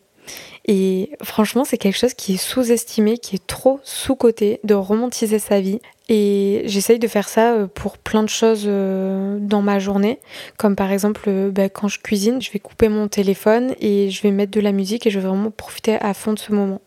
Et 0.65 1.11
franchement, 1.23 1.63
c'est 1.63 1.77
quelque 1.77 1.97
chose 1.97 2.13
qui 2.13 2.33
est 2.33 2.37
sous-estimé, 2.37 3.17
qui 3.17 3.35
est 3.35 3.47
trop 3.47 3.79
sous-coté, 3.83 4.59
de 4.65 4.73
romantiser 4.73 5.39
sa 5.39 5.61
vie. 5.61 5.79
Et 6.09 6.63
j'essaye 6.65 6.99
de 6.99 7.07
faire 7.07 7.29
ça 7.29 7.53
euh, 7.53 7.67
pour 7.67 7.97
plein 7.97 8.23
de 8.23 8.29
choses 8.29 8.65
euh, 8.65 9.37
dans 9.39 9.61
ma 9.61 9.79
journée. 9.79 10.19
Comme 10.57 10.75
par 10.75 10.91
exemple, 10.91 11.23
euh, 11.27 11.51
bah, 11.51 11.69
quand 11.69 11.87
je 11.87 11.99
cuisine, 11.99 12.41
je 12.41 12.51
vais 12.51 12.59
couper 12.59 12.89
mon 12.89 13.07
téléphone 13.07 13.75
et 13.79 14.09
je 14.09 14.21
vais 14.21 14.31
mettre 14.31 14.51
de 14.51 14.61
la 14.61 14.73
musique 14.73 15.07
et 15.07 15.09
je 15.09 15.19
vais 15.19 15.27
vraiment 15.27 15.51
profiter 15.51 15.95
à 15.95 16.13
fond 16.13 16.33
de 16.33 16.39
ce 16.39 16.51
moment. 16.51 16.81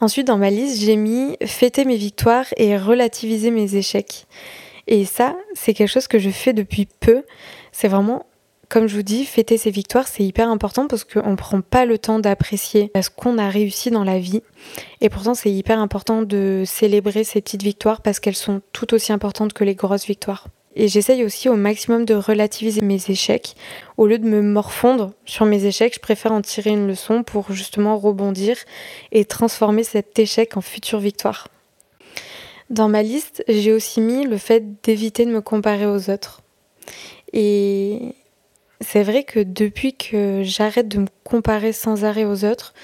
Ensuite, 0.00 0.26
dans 0.26 0.38
ma 0.38 0.50
liste, 0.50 0.80
j'ai 0.80 0.96
mis 0.96 1.36
fêter 1.44 1.84
mes 1.84 1.96
victoires 1.96 2.46
et 2.56 2.76
relativiser 2.76 3.50
mes 3.50 3.74
échecs. 3.74 4.26
Et 4.86 5.04
ça, 5.04 5.36
c'est 5.54 5.74
quelque 5.74 5.88
chose 5.90 6.06
que 6.06 6.18
je 6.18 6.30
fais 6.30 6.52
depuis 6.52 6.86
peu. 7.00 7.24
C'est 7.78 7.88
vraiment 7.88 8.24
comme 8.70 8.88
je 8.88 8.96
vous 8.96 9.02
dis, 9.02 9.26
fêter 9.26 9.58
ses 9.58 9.70
victoires, 9.70 10.08
c'est 10.08 10.24
hyper 10.24 10.48
important 10.48 10.88
parce 10.88 11.04
qu'on 11.04 11.30
ne 11.30 11.36
prend 11.36 11.60
pas 11.60 11.84
le 11.84 11.98
temps 11.98 12.18
d'apprécier 12.18 12.90
ce 13.00 13.10
qu'on 13.10 13.38
a 13.38 13.48
réussi 13.48 13.90
dans 13.90 14.02
la 14.02 14.18
vie. 14.18 14.42
Et 15.00 15.08
pourtant, 15.08 15.34
c'est 15.34 15.52
hyper 15.52 15.78
important 15.78 16.22
de 16.22 16.64
célébrer 16.66 17.22
ces 17.22 17.40
petites 17.40 17.62
victoires 17.62 18.00
parce 18.00 18.18
qu'elles 18.18 18.34
sont 18.34 18.62
tout 18.72 18.92
aussi 18.92 19.12
importantes 19.12 19.52
que 19.52 19.62
les 19.62 19.76
grosses 19.76 20.06
victoires. 20.06 20.48
Et 20.74 20.88
j'essaye 20.88 21.22
aussi 21.22 21.48
au 21.48 21.54
maximum 21.54 22.06
de 22.06 22.14
relativiser 22.14 22.80
mes 22.80 22.98
échecs. 23.08 23.54
Au 23.98 24.06
lieu 24.06 24.18
de 24.18 24.26
me 24.26 24.42
morfondre 24.42 25.12
sur 25.24 25.44
mes 25.44 25.66
échecs, 25.66 25.94
je 25.94 26.00
préfère 26.00 26.32
en 26.32 26.40
tirer 26.40 26.70
une 26.70 26.88
leçon 26.88 27.22
pour 27.22 27.52
justement 27.52 27.98
rebondir 27.98 28.56
et 29.12 29.26
transformer 29.26 29.84
cet 29.84 30.18
échec 30.18 30.56
en 30.56 30.60
future 30.60 30.98
victoire. 30.98 31.46
Dans 32.68 32.88
ma 32.88 33.04
liste, 33.04 33.44
j'ai 33.46 33.72
aussi 33.72 34.00
mis 34.00 34.24
le 34.24 34.38
fait 34.38 34.82
d'éviter 34.82 35.24
de 35.24 35.30
me 35.30 35.40
comparer 35.40 35.86
aux 35.86 36.10
autres. 36.10 36.42
Et, 37.32 38.14
c'est 38.80 39.02
vrai 39.02 39.24
que 39.24 39.40
depuis 39.40 39.94
que 39.94 40.42
j'arrête 40.42 40.88
de 40.88 40.98
me 40.98 41.06
comparer 41.24 41.72
sans 41.72 42.04
arrêt 42.04 42.24
aux 42.24 42.44
autres, 42.44 42.74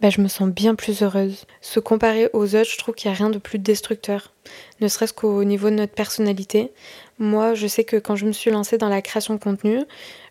bah, 0.00 0.10
je 0.10 0.20
me 0.20 0.28
sens 0.28 0.48
bien 0.48 0.74
plus 0.74 1.02
heureuse. 1.02 1.44
Se 1.60 1.80
comparer 1.80 2.30
aux 2.32 2.54
autres, 2.54 2.70
je 2.70 2.78
trouve 2.78 2.94
qu'il 2.94 3.10
n'y 3.10 3.16
a 3.16 3.18
rien 3.18 3.30
de 3.30 3.38
plus 3.38 3.58
destructeur, 3.58 4.32
ne 4.80 4.88
serait-ce 4.88 5.12
qu'au 5.12 5.44
niveau 5.44 5.70
de 5.70 5.74
notre 5.74 5.94
personnalité. 5.94 6.72
Moi, 7.18 7.54
je 7.54 7.66
sais 7.66 7.84
que 7.84 7.96
quand 7.96 8.16
je 8.16 8.26
me 8.26 8.32
suis 8.32 8.50
lancée 8.50 8.78
dans 8.78 8.88
la 8.88 9.02
création 9.02 9.34
de 9.34 9.40
contenu, 9.40 9.80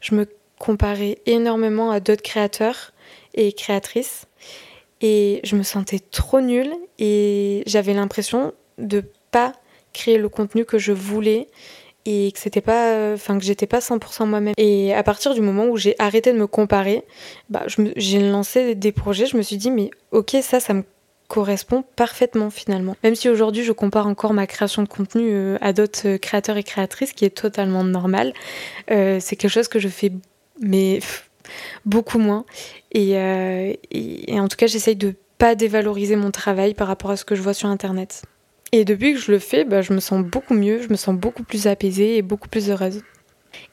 je 0.02 0.16
me 0.16 0.28
comparais 0.58 1.20
énormément 1.26 1.92
à 1.92 2.00
d'autres 2.00 2.24
créateurs 2.24 2.94
et 3.34 3.54
créatrices. 3.54 4.26
Et 5.02 5.40
je 5.44 5.56
me 5.56 5.64
sentais 5.64 6.00
trop 6.00 6.42
nulle 6.42 6.74
et 6.98 7.64
j'avais 7.66 7.94
l'impression 7.94 8.54
de 8.78 9.04
pas 9.32 9.54
créer 9.94 10.18
le 10.18 10.30
contenu 10.30 10.66
que 10.66 10.78
je 10.78 10.92
voulais 10.92 11.48
et 12.06 12.32
que 12.32 12.40
c'était 12.40 12.62
pas 12.62 13.14
enfin 13.14 13.38
que 13.38 13.44
j'étais 13.44 13.68
pas 13.68 13.80
100% 13.80 14.26
moi-même. 14.26 14.54
Et 14.58 14.94
à 14.94 15.04
partir 15.04 15.34
du 15.34 15.42
moment 15.42 15.66
où 15.66 15.78
j'ai 15.78 15.96
arrêté 16.00 16.32
de 16.34 16.38
me 16.38 16.48
comparer 16.48 17.04
bah 17.50 17.64
j'ai 17.68 18.20
lancé 18.20 18.76
des 18.76 18.92
projets 18.92 19.26
je 19.26 19.38
me 19.38 19.42
suis 19.42 19.58
dit 19.58 19.72
mais 19.72 19.92
ok 20.12 20.38
ça 20.42 20.60
ça 20.60 20.74
me 20.74 20.84
correspond 21.28 21.84
parfaitement 21.96 22.50
finalement. 22.50 22.96
Même 23.04 23.16
si 23.16 23.30
aujourd'hui 23.30 23.64
je 23.64 23.72
compare 23.72 24.08
encore 24.08 24.34
ma 24.34 24.48
création 24.48 24.82
de 24.82 24.88
contenu 24.88 25.30
euh, 25.30 25.58
à 25.62 25.74
d'autres 25.74 26.18
créateurs 26.18 26.58
et 26.58 26.64
créatrices 26.64 27.14
qui 27.14 27.26
est 27.26 27.30
totalement 27.30 27.84
normal 27.84 28.34
euh, 28.90 29.20
c'est 29.22 29.36
quelque 29.36 29.52
chose 29.52 29.68
que 29.68 29.80
je 29.80 29.90
fais 29.90 30.12
mais 30.62 31.00
beaucoup 31.86 32.20
moins. 32.20 32.46
Et, 32.92 33.18
euh, 33.18 33.74
et, 33.92 34.34
et 34.34 34.40
en 34.40 34.48
tout 34.48 34.58
cas 34.58 34.68
j'essaye 34.68 34.96
de 34.96 35.16
pas 35.38 35.56
dévaloriser 35.56 36.16
mon 36.16 36.32
travail 36.32 36.74
par 36.74 36.88
rapport 36.88 37.12
à 37.12 37.18
ce 37.18 37.26
que 37.26 37.36
je 37.36 37.42
vois 37.42 37.54
sur 37.54 37.70
internet 37.70 38.24
et 38.72 38.86
depuis 38.86 39.14
que 39.14 39.20
je 39.20 39.32
le 39.32 39.40
fais, 39.40 39.66
bah, 39.66 39.82
je 39.82 39.94
me 39.94 40.00
sens 40.00 40.24
beaucoup 40.24 40.54
mieux, 40.54 40.82
je 40.82 40.90
me 40.90 40.96
sens 40.96 41.16
beaucoup 41.16 41.44
plus 41.44 41.68
apaisée 41.68 42.18
et 42.18 42.22
beaucoup 42.22 42.50
plus 42.50 42.70
heureuse. 42.70 43.02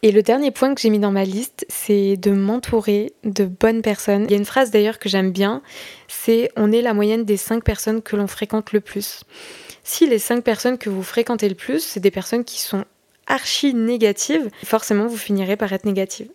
Et 0.03 0.11
le 0.11 0.23
dernier 0.23 0.51
point 0.51 0.75
que 0.75 0.81
j'ai 0.81 0.91
mis 0.91 0.99
dans 0.99 1.11
ma 1.11 1.25
liste, 1.25 1.67
c'est 1.69 2.17
de 2.17 2.31
m'entourer 2.31 3.13
de 3.25 3.45
bonnes 3.45 3.83
personnes. 3.83 4.25
Il 4.25 4.31
y 4.31 4.35
a 4.35 4.39
une 4.39 4.45
phrase 4.45 4.71
d'ailleurs 4.71 4.99
que 4.99 5.09
j'aime 5.09 5.33
bien, 5.33 5.63
c'est 6.09 6.51
on 6.57 6.73
est 6.73 6.83
la 6.83 6.95
moyenne 6.95 7.25
des 7.25 7.37
5 7.37 7.63
personnes 7.63 8.03
que 8.03 8.17
l'on 8.17 8.27
fréquente 8.27 8.73
le 8.73 8.81
plus. 8.81 9.25
Si 9.85 10.07
les 10.07 10.19
5 10.19 10.43
personnes 10.43 10.79
que 10.79 10.91
vous 10.91 11.03
fréquentez 11.03 11.49
le 11.49 11.55
plus, 11.55 11.81
c'est 11.81 12.01
des 12.01 12.11
personnes 12.11 12.45
qui 12.45 12.61
sont 12.61 12.85
archi 13.27 13.75
négatives, 13.75 14.51
forcément 14.65 15.07
vous 15.07 15.17
finirez 15.17 15.57
par 15.57 15.73
être 15.73 15.85
négative. 15.85 16.29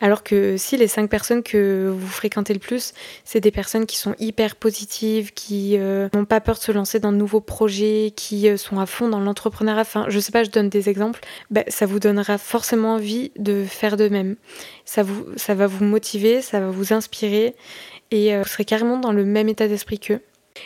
Alors 0.00 0.22
que 0.22 0.56
si 0.56 0.76
les 0.78 0.88
cinq 0.88 1.10
personnes 1.10 1.42
que 1.42 1.92
vous 1.94 2.08
fréquentez 2.08 2.54
le 2.54 2.58
plus, 2.58 2.94
c'est 3.24 3.40
des 3.40 3.50
personnes 3.50 3.84
qui 3.84 3.98
sont 3.98 4.14
hyper 4.18 4.56
positives, 4.56 5.32
qui 5.34 5.76
euh, 5.76 6.08
n'ont 6.14 6.24
pas 6.24 6.40
peur 6.40 6.56
de 6.56 6.60
se 6.60 6.72
lancer 6.72 7.00
dans 7.00 7.12
de 7.12 7.18
nouveaux 7.18 7.42
projets, 7.42 8.12
qui 8.16 8.48
euh, 8.48 8.56
sont 8.56 8.80
à 8.80 8.86
fond 8.86 9.08
dans 9.08 9.20
l'entrepreneuriat, 9.20 9.82
enfin 9.82 10.06
je 10.08 10.18
sais 10.18 10.32
pas, 10.32 10.42
je 10.42 10.50
donne 10.50 10.70
des 10.70 10.88
exemples, 10.88 11.20
bah, 11.50 11.64
ça 11.68 11.84
vous 11.84 12.00
donnera 12.00 12.38
forcément 12.38 12.94
envie 12.94 13.30
de 13.36 13.64
faire 13.64 13.98
de 13.98 14.08
même. 14.08 14.36
Ça, 14.86 15.02
vous, 15.02 15.26
ça 15.36 15.54
va 15.54 15.66
vous 15.66 15.84
motiver, 15.84 16.40
ça 16.40 16.60
va 16.60 16.70
vous 16.70 16.94
inspirer 16.94 17.54
et 18.10 18.34
euh, 18.34 18.42
vous 18.42 18.48
serez 18.48 18.64
carrément 18.64 18.98
dans 18.98 19.12
le 19.12 19.24
même 19.24 19.48
état 19.48 19.68
d'esprit 19.68 19.98
qu'eux. 19.98 20.20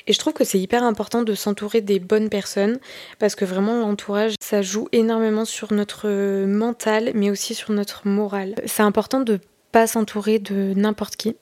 Et 0.06 0.12
je 0.12 0.18
trouve 0.18 0.32
que 0.32 0.44
c'est 0.44 0.58
hyper 0.58 0.82
important 0.82 1.22
de 1.22 1.34
s'entourer 1.34 1.80
des 1.80 1.98
bonnes 1.98 2.28
personnes 2.28 2.78
parce 3.18 3.34
que 3.34 3.44
vraiment 3.44 3.78
l'entourage, 3.80 4.34
ça 4.40 4.62
joue 4.62 4.88
énormément 4.92 5.44
sur 5.44 5.72
notre 5.72 6.44
mental 6.46 7.12
mais 7.14 7.30
aussi 7.30 7.54
sur 7.54 7.72
notre 7.72 8.06
morale. 8.06 8.54
C'est 8.66 8.82
important 8.82 9.20
de 9.20 9.40
pas 9.74 9.86
s'entourer 9.88 10.38
de 10.38 10.72
n'importe 10.76 11.16
qui. 11.16 11.34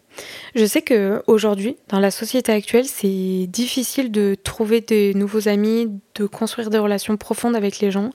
Je 0.54 0.64
sais 0.64 0.80
que 0.80 1.22
aujourd'hui, 1.26 1.76
dans 1.88 2.00
la 2.00 2.10
société 2.10 2.50
actuelle, 2.50 2.86
c'est 2.86 3.46
difficile 3.46 4.10
de 4.10 4.34
trouver 4.42 4.80
des 4.80 5.12
nouveaux 5.12 5.48
amis, 5.48 5.90
de 6.14 6.24
construire 6.24 6.70
des 6.70 6.78
relations 6.78 7.18
profondes 7.18 7.54
avec 7.54 7.80
les 7.80 7.90
gens. 7.90 8.10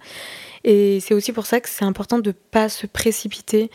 Et 0.64 1.00
c'est 1.02 1.14
aussi 1.14 1.34
pour 1.34 1.46
ça 1.46 1.62
que 1.62 1.70
c'est 1.70 1.86
important 1.86 2.18
de 2.18 2.32
pas 2.32 2.68
se 2.68 2.88
précipiter 2.88 3.70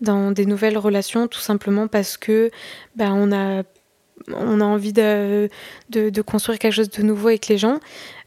dans 0.00 0.32
des 0.32 0.46
nouvelles 0.46 0.78
relations, 0.78 1.28
tout 1.28 1.40
simplement 1.40 1.86
parce 1.86 2.16
que 2.16 2.50
bah, 2.96 3.12
on, 3.12 3.30
a, 3.30 3.62
on 4.28 4.60
a 4.60 4.64
envie 4.64 4.92
de, 4.92 5.48
de, 5.90 6.22
construire 6.22 6.58
quelque 6.58 6.72
chose 6.72 6.90
de 6.90 7.02
nouveau 7.02 7.28
avec 7.28 7.48
les 7.48 7.58
gens. 7.58 7.80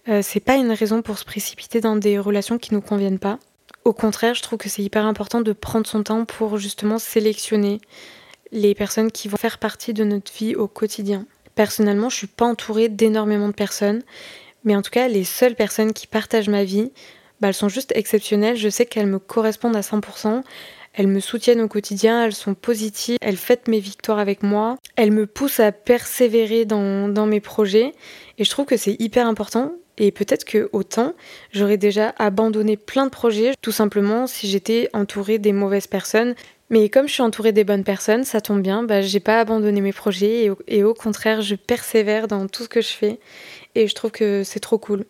Euh, 0.08 0.22
c'est 0.24 0.40
pas 0.40 0.56
une 0.56 0.72
raison 0.72 1.02
pour 1.02 1.18
se 1.18 1.26
précipiter 1.26 1.82
dans 1.82 1.96
des 1.96 2.20
relations 2.20 2.58
qui 2.58 2.74
nous 2.74 2.82
conviennent 2.82 3.20
pas. 3.20 3.40
Au 3.84 3.94
contraire, 3.94 4.34
je 4.34 4.42
trouve 4.42 4.60
que 4.60 4.70
c'est 4.70 4.84
hyper 4.84 5.06
important 5.06 5.42
de 5.42 5.54
prendre 5.54 5.88
son 5.88 6.04
temps 6.04 6.26
pour 6.26 6.58
justement 6.58 7.00
sélectionner 7.00 7.80
les 8.52 8.76
personnes 8.76 9.12
qui 9.12 9.28
vont 9.28 9.38
faire 9.38 9.58
partie 9.58 9.94
de 9.94 10.04
notre 10.04 10.32
vie 10.34 10.56
au 10.56 10.68
quotidien. 10.68 11.26
Personnellement, 11.56 12.10
je 12.10 12.18
suis 12.18 12.28
pas 12.28 12.46
entourée 12.46 12.90
d'énormément 12.90 13.48
de 13.48 13.54
personnes, 13.54 14.04
mais 14.64 14.76
en 14.76 14.82
tout 14.82 14.92
cas, 14.92 15.08
les 15.08 15.24
seules 15.24 15.56
personnes 15.56 15.94
qui 15.94 16.08
partagent 16.08 16.50
ma 16.50 16.64
vie, 16.64 16.92
bah, 17.40 17.50
elles 17.50 17.54
sont 17.54 17.70
juste 17.70 17.92
exceptionnelles. 17.96 18.58
Je 18.58 18.70
sais 18.70 18.86
qu'elles 18.86 19.08
me 19.08 19.20
correspondent 19.20 19.76
à 19.76 19.82
100%. 19.82 20.44
Elles 20.98 21.08
me 21.08 21.20
soutiennent 21.20 21.62
au 21.62 21.68
quotidien, 21.68 22.26
elles 22.26 22.34
sont 22.34 22.56
positives, 22.56 23.20
elles 23.22 23.38
fêtent 23.38 23.68
mes 23.68 23.80
victoires 23.80 24.18
avec 24.18 24.42
moi, 24.42 24.78
elles 24.96 25.12
me 25.12 25.28
poussent 25.28 25.60
à 25.60 25.72
persévérer 25.72 26.66
dans, 26.66 27.28
mes 27.28 27.40
projets. 27.40 27.94
Et 28.40 28.44
je 28.44 28.50
trouve 28.50 28.66
que 28.66 28.78
c'est 28.78 29.00
hyper 29.00 29.28
important. 29.28 29.74
Et 30.00 30.12
peut-être 30.12 30.44
que 30.44 30.70
autant 30.74 31.14
j'aurais 31.52 31.78
déjà 31.78 32.16
abandonné 32.18 32.78
plein 32.78 33.06
de 33.06 33.12
projets, 33.12 33.54
tout 33.62 33.72
simplement 33.72 34.26
si 34.26 34.48
j'étais 34.48 34.90
entourée 34.94 35.38
des 35.38 35.54
mauvaises 35.54 35.88
personnes. 35.88 36.34
Mais 36.72 36.90
comme 36.90 37.08
je 37.08 37.14
suis 37.14 37.24
entourée 37.24 37.52
des 37.52 37.64
bonnes 37.64 37.84
personnes, 37.84 38.24
ça 38.24 38.42
tombe 38.42 38.62
bien, 38.62 38.84
bah, 38.84 39.02
j'ai 39.02 39.20
pas 39.20 39.40
abandonné 39.40 39.82
mes 39.82 39.94
projets 39.94 40.52
et 40.68 40.84
au, 40.84 40.94
contraire, 40.94 41.42
je 41.42 41.56
persévère 41.56 42.28
dans 42.28 42.48
tout 42.48 42.64
ce 42.64 42.70
que 42.70 42.82
je 42.82 42.90
fais 42.90 43.20
et 43.76 43.88
je 43.88 43.94
trouve 43.94 44.12
que 44.12 44.44
c'est 44.44 44.60
trop 44.60 44.78
cool. 44.80 45.06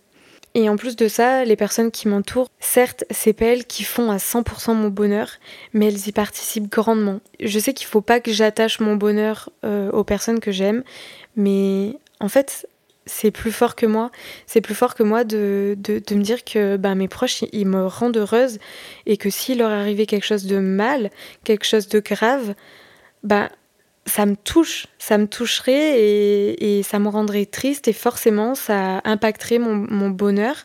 Et 0.58 0.70
en 0.70 0.76
plus 0.76 0.96
de 0.96 1.08
ça, 1.08 1.46
les 1.46 1.56
personnes 1.56 1.92
qui 1.92 2.08
m'entourent, 2.08 2.50
certes, 2.60 3.06
c'est 3.12 3.34
pas 3.34 3.46
elles 3.46 3.66
qui 3.66 3.84
font 3.84 4.10
à 4.10 4.18
100% 4.18 4.74
mon 4.74 4.88
bonheur, 4.88 5.30
mais 5.72 5.86
elles 5.86 6.08
y 6.08 6.12
participent 6.12 6.68
grandement. 6.68 7.20
Je 7.40 7.60
sais 7.60 7.76
qu'il 7.76 7.86
faut 7.86 8.02
pas 8.02 8.20
que 8.20 8.32
j'attache 8.32 8.80
mon 8.80 8.96
bonheur 8.96 9.52
euh, 9.64 9.92
aux 9.92 10.04
personnes 10.04 10.40
que 10.40 10.52
j'aime, 10.52 10.84
mais 11.36 12.00
en 12.20 12.28
fait, 12.28 12.68
c'est 13.06 13.30
plus 13.30 13.52
fort 13.52 13.76
que 13.76 13.86
moi. 13.86 14.10
C'est 14.48 14.62
plus 14.62 14.74
fort 14.74 14.96
que 14.96 15.04
moi 15.04 15.26
de, 15.26 15.78
de, 15.78 16.16
me 16.16 16.24
dire 16.24 16.44
que 16.44 16.76
bah, 16.76 16.96
mes 16.96 17.08
proches, 17.08 17.44
ils 17.52 17.68
me 17.68 17.86
rendent 17.86 18.18
heureuse 18.18 18.58
et 19.06 19.18
que 19.18 19.30
s'il 19.30 19.60
leur 19.60 19.70
arrivait 19.70 20.08
quelque 20.08 20.26
chose 20.26 20.48
de 20.48 20.58
mal, 20.58 21.12
quelque 21.44 21.66
chose 21.66 21.88
de 21.88 22.00
grave, 22.00 22.56
bah, 23.22 23.50
ça 24.08 24.26
me 24.26 24.36
touche, 24.36 24.88
ça 24.98 25.18
me 25.18 25.28
toucherait 25.28 26.02
et, 26.02 26.82
ça 26.84 26.98
me 26.98 27.10
rendrait 27.10 27.46
triste 27.46 27.88
et 27.88 27.94
forcément 27.94 28.56
ça 28.56 29.02
impacterait 29.04 29.60
mon, 29.60 30.10
bonheur 30.10 30.56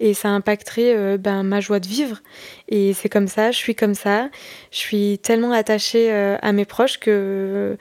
et 0.00 0.14
ça 0.14 0.28
impacterait 0.28 0.96
euh, 0.96 1.18
ben, 1.18 1.42
ma 1.42 1.60
joie 1.60 1.80
de 1.80 1.86
vivre. 1.86 2.22
Et 2.68 2.94
c'est 2.94 3.08
comme 3.08 3.28
ça, 3.28 3.50
je 3.50 3.58
suis 3.58 3.74
comme 3.74 3.94
ça, 3.94 4.30
je 4.72 4.78
suis 4.78 5.18
tellement 5.18 5.52
attachée 5.52 6.10
euh, 6.10 6.36
à 6.40 6.52
mes 6.52 6.64
proches 6.64 6.98
que, 6.98 7.76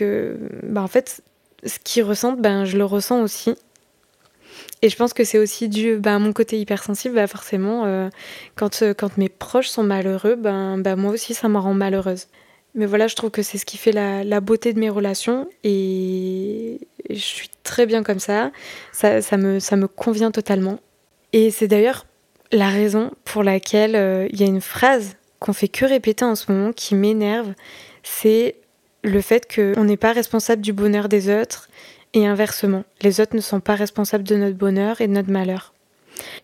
ben, 0.00 0.82
en 0.82 0.88
fait 0.88 1.22
ce 1.64 1.78
qu'ils 1.82 2.04
ressentent, 2.04 2.40
ben, 2.40 2.64
je 2.64 2.76
le 2.76 2.84
ressens 2.84 3.20
aussi. 3.20 3.54
Et 4.82 4.88
je 4.88 4.96
pense 4.96 5.12
que 5.12 5.24
c'est 5.24 5.38
aussi 5.38 5.68
dû 5.68 5.96
ben, 5.96 6.16
à 6.16 6.18
mon 6.20 6.32
côté 6.32 6.60
hypersensible, 6.60 7.16
ben, 7.16 7.26
forcément, 7.26 8.10
quand, 8.54 8.82
euh, 8.82 8.94
quand 8.94 9.18
mes 9.18 9.28
proches 9.28 9.68
sont 9.68 9.82
malheureux, 9.82 10.36
ben, 10.36 10.78
ben, 10.78 10.94
moi 10.94 11.12
aussi 11.12 11.34
ça 11.34 11.48
me 11.48 11.58
rend 11.58 11.74
malheureuse. 11.74 12.28
Mais 12.78 12.86
voilà, 12.86 13.08
je 13.08 13.16
trouve 13.16 13.30
que 13.30 13.42
c'est 13.42 13.58
ce 13.58 13.66
qui 13.66 13.76
fait 13.76 13.90
la, 13.90 14.40
beauté 14.40 14.72
de 14.72 14.78
mes 14.78 14.88
relations 14.88 15.48
et 15.64 16.78
je 17.10 17.18
suis 17.18 17.50
très 17.64 17.86
bien 17.86 18.04
comme 18.04 18.20
ça. 18.20 18.52
Ça, 18.92 19.20
me, 19.36 19.58
ça 19.58 19.74
me 19.74 19.88
convient 19.88 20.30
totalement. 20.30 20.78
Et 21.32 21.50
c'est 21.50 21.66
d'ailleurs 21.66 22.06
la 22.52 22.68
raison 22.68 23.10
pour 23.24 23.42
laquelle 23.42 23.96
euh, 23.96 24.28
il 24.30 24.40
y 24.40 24.44
a 24.44 24.46
une 24.46 24.60
phrase 24.60 25.16
qu'on 25.40 25.52
fait 25.52 25.66
que 25.66 25.84
répéter 25.86 26.24
en 26.24 26.36
ce 26.36 26.52
moment 26.52 26.72
qui 26.72 26.94
m'énerve. 26.94 27.52
C'est 28.04 28.54
le 29.02 29.20
fait 29.20 29.52
qu'on 29.52 29.82
n'est 29.82 29.96
pas 29.96 30.12
responsable 30.12 30.62
du 30.62 30.72
bonheur 30.72 31.08
des 31.08 31.34
autres 31.34 31.68
et 32.14 32.28
inversement, 32.28 32.84
les 33.02 33.20
autres 33.20 33.34
ne 33.34 33.40
sont 33.40 33.60
pas 33.60 33.74
responsables 33.74 34.24
de 34.24 34.36
notre 34.36 34.56
bonheur 34.56 35.00
et 35.00 35.08
de 35.08 35.12
notre 35.12 35.30
malheur. 35.30 35.74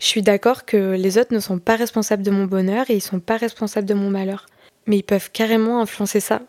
Je 0.01 0.07
suis 0.07 0.23
d'accord 0.23 0.64
que 0.64 0.94
les 0.94 1.16
autres 1.16 1.33
ne 1.33 1.38
sont 1.38 1.59
pas 1.59 1.77
responsables 1.77 2.25
de 2.25 2.31
mon 2.33 2.44
bonheur 2.44 2.90
et 2.90 2.94
ils 2.94 3.01
sont 3.01 3.20
pas 3.20 3.37
responsables 3.37 3.87
de 3.87 3.94
mon 3.94 4.11
malheur. 4.11 4.47
Mais 4.87 4.99
ils 4.99 5.03
peuvent 5.03 5.31
carrément 5.31 5.81
influencer 5.81 6.20
ça 6.20 6.42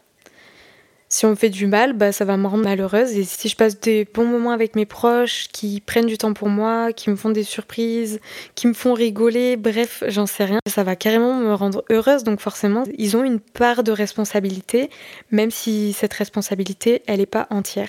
si 1.16 1.26
on 1.26 1.30
me 1.30 1.36
fait 1.36 1.50
du 1.50 1.66
mal, 1.66 1.94
bah, 1.94 2.12
ça 2.12 2.26
va 2.26 2.36
me 2.36 2.46
rendre 2.46 2.66
malheureuse. 2.66 3.14
Et 3.14 3.24
si 3.24 3.48
je 3.48 3.56
passe 3.56 3.80
des 3.80 4.04
bons 4.04 4.26
moments 4.26 4.52
avec 4.52 4.76
mes 4.76 4.86
proches, 4.86 5.48
qui 5.54 5.80
prennent 5.80 6.08
du 6.08 6.18
temps 6.18 6.34
pour 6.34 6.50
moi, 6.50 6.92
qui 6.92 7.10
me 7.10 7.16
font 7.16 7.30
des 7.30 7.46
surprises, 7.46 8.20
qui 8.56 8.68
me 8.68 8.74
font 8.74 8.94
rigoler, 8.94 9.56
bref, 9.56 10.04
j'en 10.10 10.26
sais 10.26 10.44
rien, 10.44 10.60
ça 10.68 10.84
va 10.84 10.98
carrément 10.98 11.36
me 11.36 11.54
rendre 11.54 11.86
heureuse. 11.90 12.26
Donc 12.26 12.42
forcément, 12.42 12.84
ils 12.98 13.16
ont 13.16 13.24
une 13.24 13.40
part 13.40 13.84
de 13.84 13.94
responsabilité, 13.94 14.90
même 15.32 15.52
si 15.52 15.94
cette 15.94 16.12
responsabilité, 16.12 17.02
elle 17.08 17.20
n'est 17.20 17.26
pas 17.26 17.48
entière. 17.50 17.88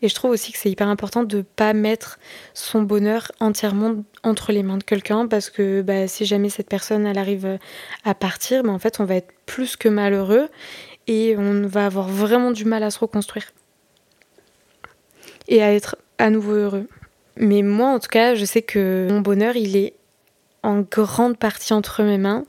Et 0.00 0.08
je 0.08 0.14
trouve 0.14 0.30
aussi 0.30 0.52
que 0.52 0.58
c'est 0.58 0.70
hyper 0.70 0.86
important 0.86 1.24
de 1.24 1.42
pas 1.42 1.72
mettre 1.72 2.20
son 2.54 2.82
bonheur 2.82 3.32
entièrement 3.40 4.04
entre 4.22 4.52
les 4.52 4.62
mains 4.62 4.78
de 4.78 4.84
quelqu'un, 4.84 5.26
parce 5.26 5.50
que 5.50 5.82
bah, 5.82 6.06
si 6.06 6.26
jamais 6.26 6.48
cette 6.48 6.68
personne, 6.68 7.08
elle 7.08 7.18
arrive 7.18 7.58
à 8.04 8.14
partir, 8.14 8.62
bah, 8.62 8.70
en 8.70 8.78
fait, 8.78 9.00
on 9.00 9.04
va 9.04 9.16
être 9.16 9.32
plus 9.46 9.76
que 9.76 9.88
malheureux 9.88 10.48
et 11.08 11.34
on 11.36 11.66
va 11.66 11.86
avoir 11.86 12.06
vraiment 12.06 12.52
du 12.52 12.64
mal 12.64 12.84
à 12.84 12.90
se 12.90 13.00
reconstruire 13.00 13.50
et 15.48 15.62
à 15.62 15.72
être 15.72 15.96
à 16.18 16.30
nouveau 16.30 16.52
heureux. 16.52 16.86
Mais 17.36 17.62
moi, 17.62 17.88
en 17.88 17.98
tout 17.98 18.08
cas, 18.08 18.34
je 18.34 18.44
sais 18.44 18.62
que 18.62 19.08
mon 19.10 19.20
bonheur, 19.20 19.56
il 19.56 19.76
est 19.76 19.94
en 20.62 20.80
grande 20.80 21.38
partie 21.38 21.72
entre 21.72 22.02
mes 22.02 22.18
mains, 22.18 22.44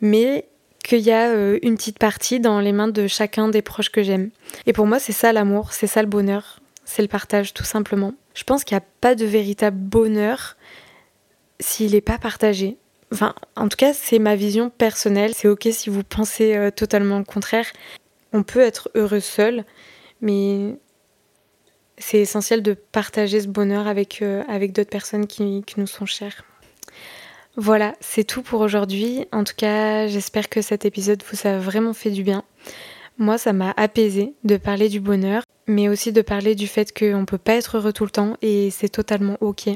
mais 0.00 0.46
qu'il 0.82 1.00
y 1.00 1.10
a 1.10 1.28
euh, 1.28 1.58
une 1.62 1.76
petite 1.76 1.98
partie 1.98 2.40
dans 2.40 2.60
les 2.60 2.72
mains 2.72 2.88
de 2.88 3.06
chacun 3.06 3.48
des 3.48 3.62
proches 3.62 3.90
que 3.90 4.02
j'aime. 4.02 4.30
Et 4.66 4.72
pour 4.72 4.86
moi, 4.86 4.98
c'est 4.98 5.12
ça 5.12 5.32
l'amour, 5.32 5.72
c'est 5.72 5.86
ça 5.86 6.00
le 6.00 6.08
bonheur, 6.08 6.60
c'est 6.84 7.02
le 7.02 7.08
partage 7.08 7.52
tout 7.52 7.64
simplement. 7.64 8.14
Je 8.34 8.44
pense 8.44 8.64
qu'il 8.64 8.76
n'y 8.76 8.82
a 8.82 8.86
pas 9.00 9.14
de 9.14 9.26
véritable 9.26 9.76
bonheur 9.76 10.56
s'il 11.60 11.92
n'est 11.92 12.00
pas 12.00 12.18
partagé. 12.18 12.78
Enfin, 13.12 13.34
en 13.56 13.68
tout 13.68 13.76
cas, 13.76 13.92
c'est 13.94 14.18
ma 14.18 14.36
vision 14.36 14.70
personnelle. 14.70 15.32
C'est 15.34 15.48
ok 15.48 15.68
si 15.70 15.90
vous 15.90 16.04
pensez 16.04 16.54
euh, 16.54 16.70
totalement 16.70 17.18
le 17.18 17.24
contraire. 17.24 17.66
On 18.32 18.42
peut 18.42 18.60
être 18.60 18.90
heureux 18.94 19.20
seul, 19.20 19.64
mais 20.20 20.76
c'est 21.96 22.20
essentiel 22.20 22.62
de 22.62 22.74
partager 22.74 23.40
ce 23.40 23.48
bonheur 23.48 23.86
avec, 23.86 24.20
euh, 24.22 24.44
avec 24.48 24.72
d'autres 24.72 24.90
personnes 24.90 25.26
qui, 25.26 25.62
qui 25.66 25.80
nous 25.80 25.86
sont 25.86 26.06
chères. 26.06 26.44
Voilà, 27.56 27.94
c'est 28.00 28.24
tout 28.24 28.42
pour 28.42 28.60
aujourd'hui. 28.60 29.26
En 29.32 29.42
tout 29.42 29.54
cas, 29.56 30.06
j'espère 30.06 30.48
que 30.48 30.62
cet 30.62 30.84
épisode 30.84 31.22
vous 31.30 31.48
a 31.48 31.58
vraiment 31.58 31.92
fait 31.92 32.10
du 32.10 32.22
bien. 32.22 32.44
Moi, 33.16 33.36
ça 33.36 33.52
m'a 33.52 33.74
apaisé 33.76 34.34
de 34.44 34.56
parler 34.56 34.88
du 34.88 35.00
bonheur, 35.00 35.42
mais 35.66 35.88
aussi 35.88 36.12
de 36.12 36.22
parler 36.22 36.54
du 36.54 36.68
fait 36.68 36.96
qu'on 36.96 37.20
ne 37.20 37.24
peut 37.24 37.38
pas 37.38 37.54
être 37.54 37.78
heureux 37.78 37.92
tout 37.92 38.04
le 38.04 38.10
temps 38.10 38.36
et 38.42 38.70
c'est 38.70 38.88
totalement 38.88 39.36
ok. 39.40 39.70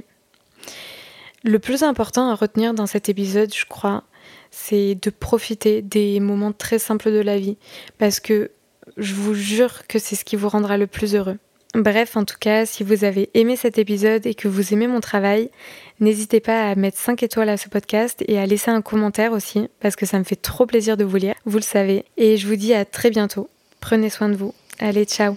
Le 1.45 1.59
plus 1.59 1.83
important 1.83 2.31
à 2.31 2.35
retenir 2.35 2.75
dans 2.75 2.87
cet 2.87 3.09
épisode, 3.09 3.53
je 3.55 3.65
crois, 3.67 4.05
c'est 4.51 4.95
de 4.95 5.11
profiter 5.11 5.83
des 5.83 6.21
moments 6.21 6.53
très 6.53 6.79
simples 6.79 7.11
de 7.11 7.21
la 7.21 7.39
vie. 7.39 7.57
Parce 7.99 8.21
que 8.21 8.51
je 8.97 9.15
vous 9.15 9.35
jure 9.35 9.87
que 9.87 9.99
c'est 9.99 10.17
ce 10.17 10.25
qui 10.25 10.37
vous 10.37 10.49
rendra 10.49 10.79
le 10.79 10.87
plus 10.87 11.15
heureux. 11.15 11.39
Bref, 11.75 12.17
en 12.17 12.25
tout 12.25 12.37
cas, 12.39 12.67
si 12.67 12.85
vous 12.85 13.05
avez 13.05 13.31
aimé 13.33 13.57
cet 13.57 13.79
épisode 13.79 14.27
et 14.27 14.35
que 14.35 14.47
vous 14.47 14.75
aimez 14.75 14.87
mon 14.87 15.01
travail, 15.01 15.51
n'hésitez 16.01 16.41
pas 16.41 16.69
à 16.69 16.75
mettre 16.75 16.99
5 16.99 17.23
étoiles 17.23 17.49
à 17.49 17.57
ce 17.57 17.71
podcast 17.71 18.23
et 18.29 18.39
à 18.39 18.45
laisser 18.45 18.71
un 18.71 18.83
commentaire 18.83 19.33
aussi, 19.33 19.69
parce 19.81 19.97
que 19.97 20.05
ça 20.05 20.19
me 20.19 20.25
fait 20.25 20.37
trop 20.37 20.67
plaisir 20.67 20.99
de 20.99 21.05
vous 21.05 21.17
lire, 21.17 21.35
vous 21.47 21.57
le 21.57 21.63
savez. 21.63 22.05
Et 22.19 22.37
je 22.37 22.47
vous 22.47 22.57
dis 22.57 22.75
à 22.75 22.85
très 22.85 23.09
bientôt. 23.09 23.49
Prenez 23.81 24.11
soin 24.11 24.29
de 24.29 24.37
vous. 24.37 24.53
Allez, 24.81 25.07
ciao 25.07 25.37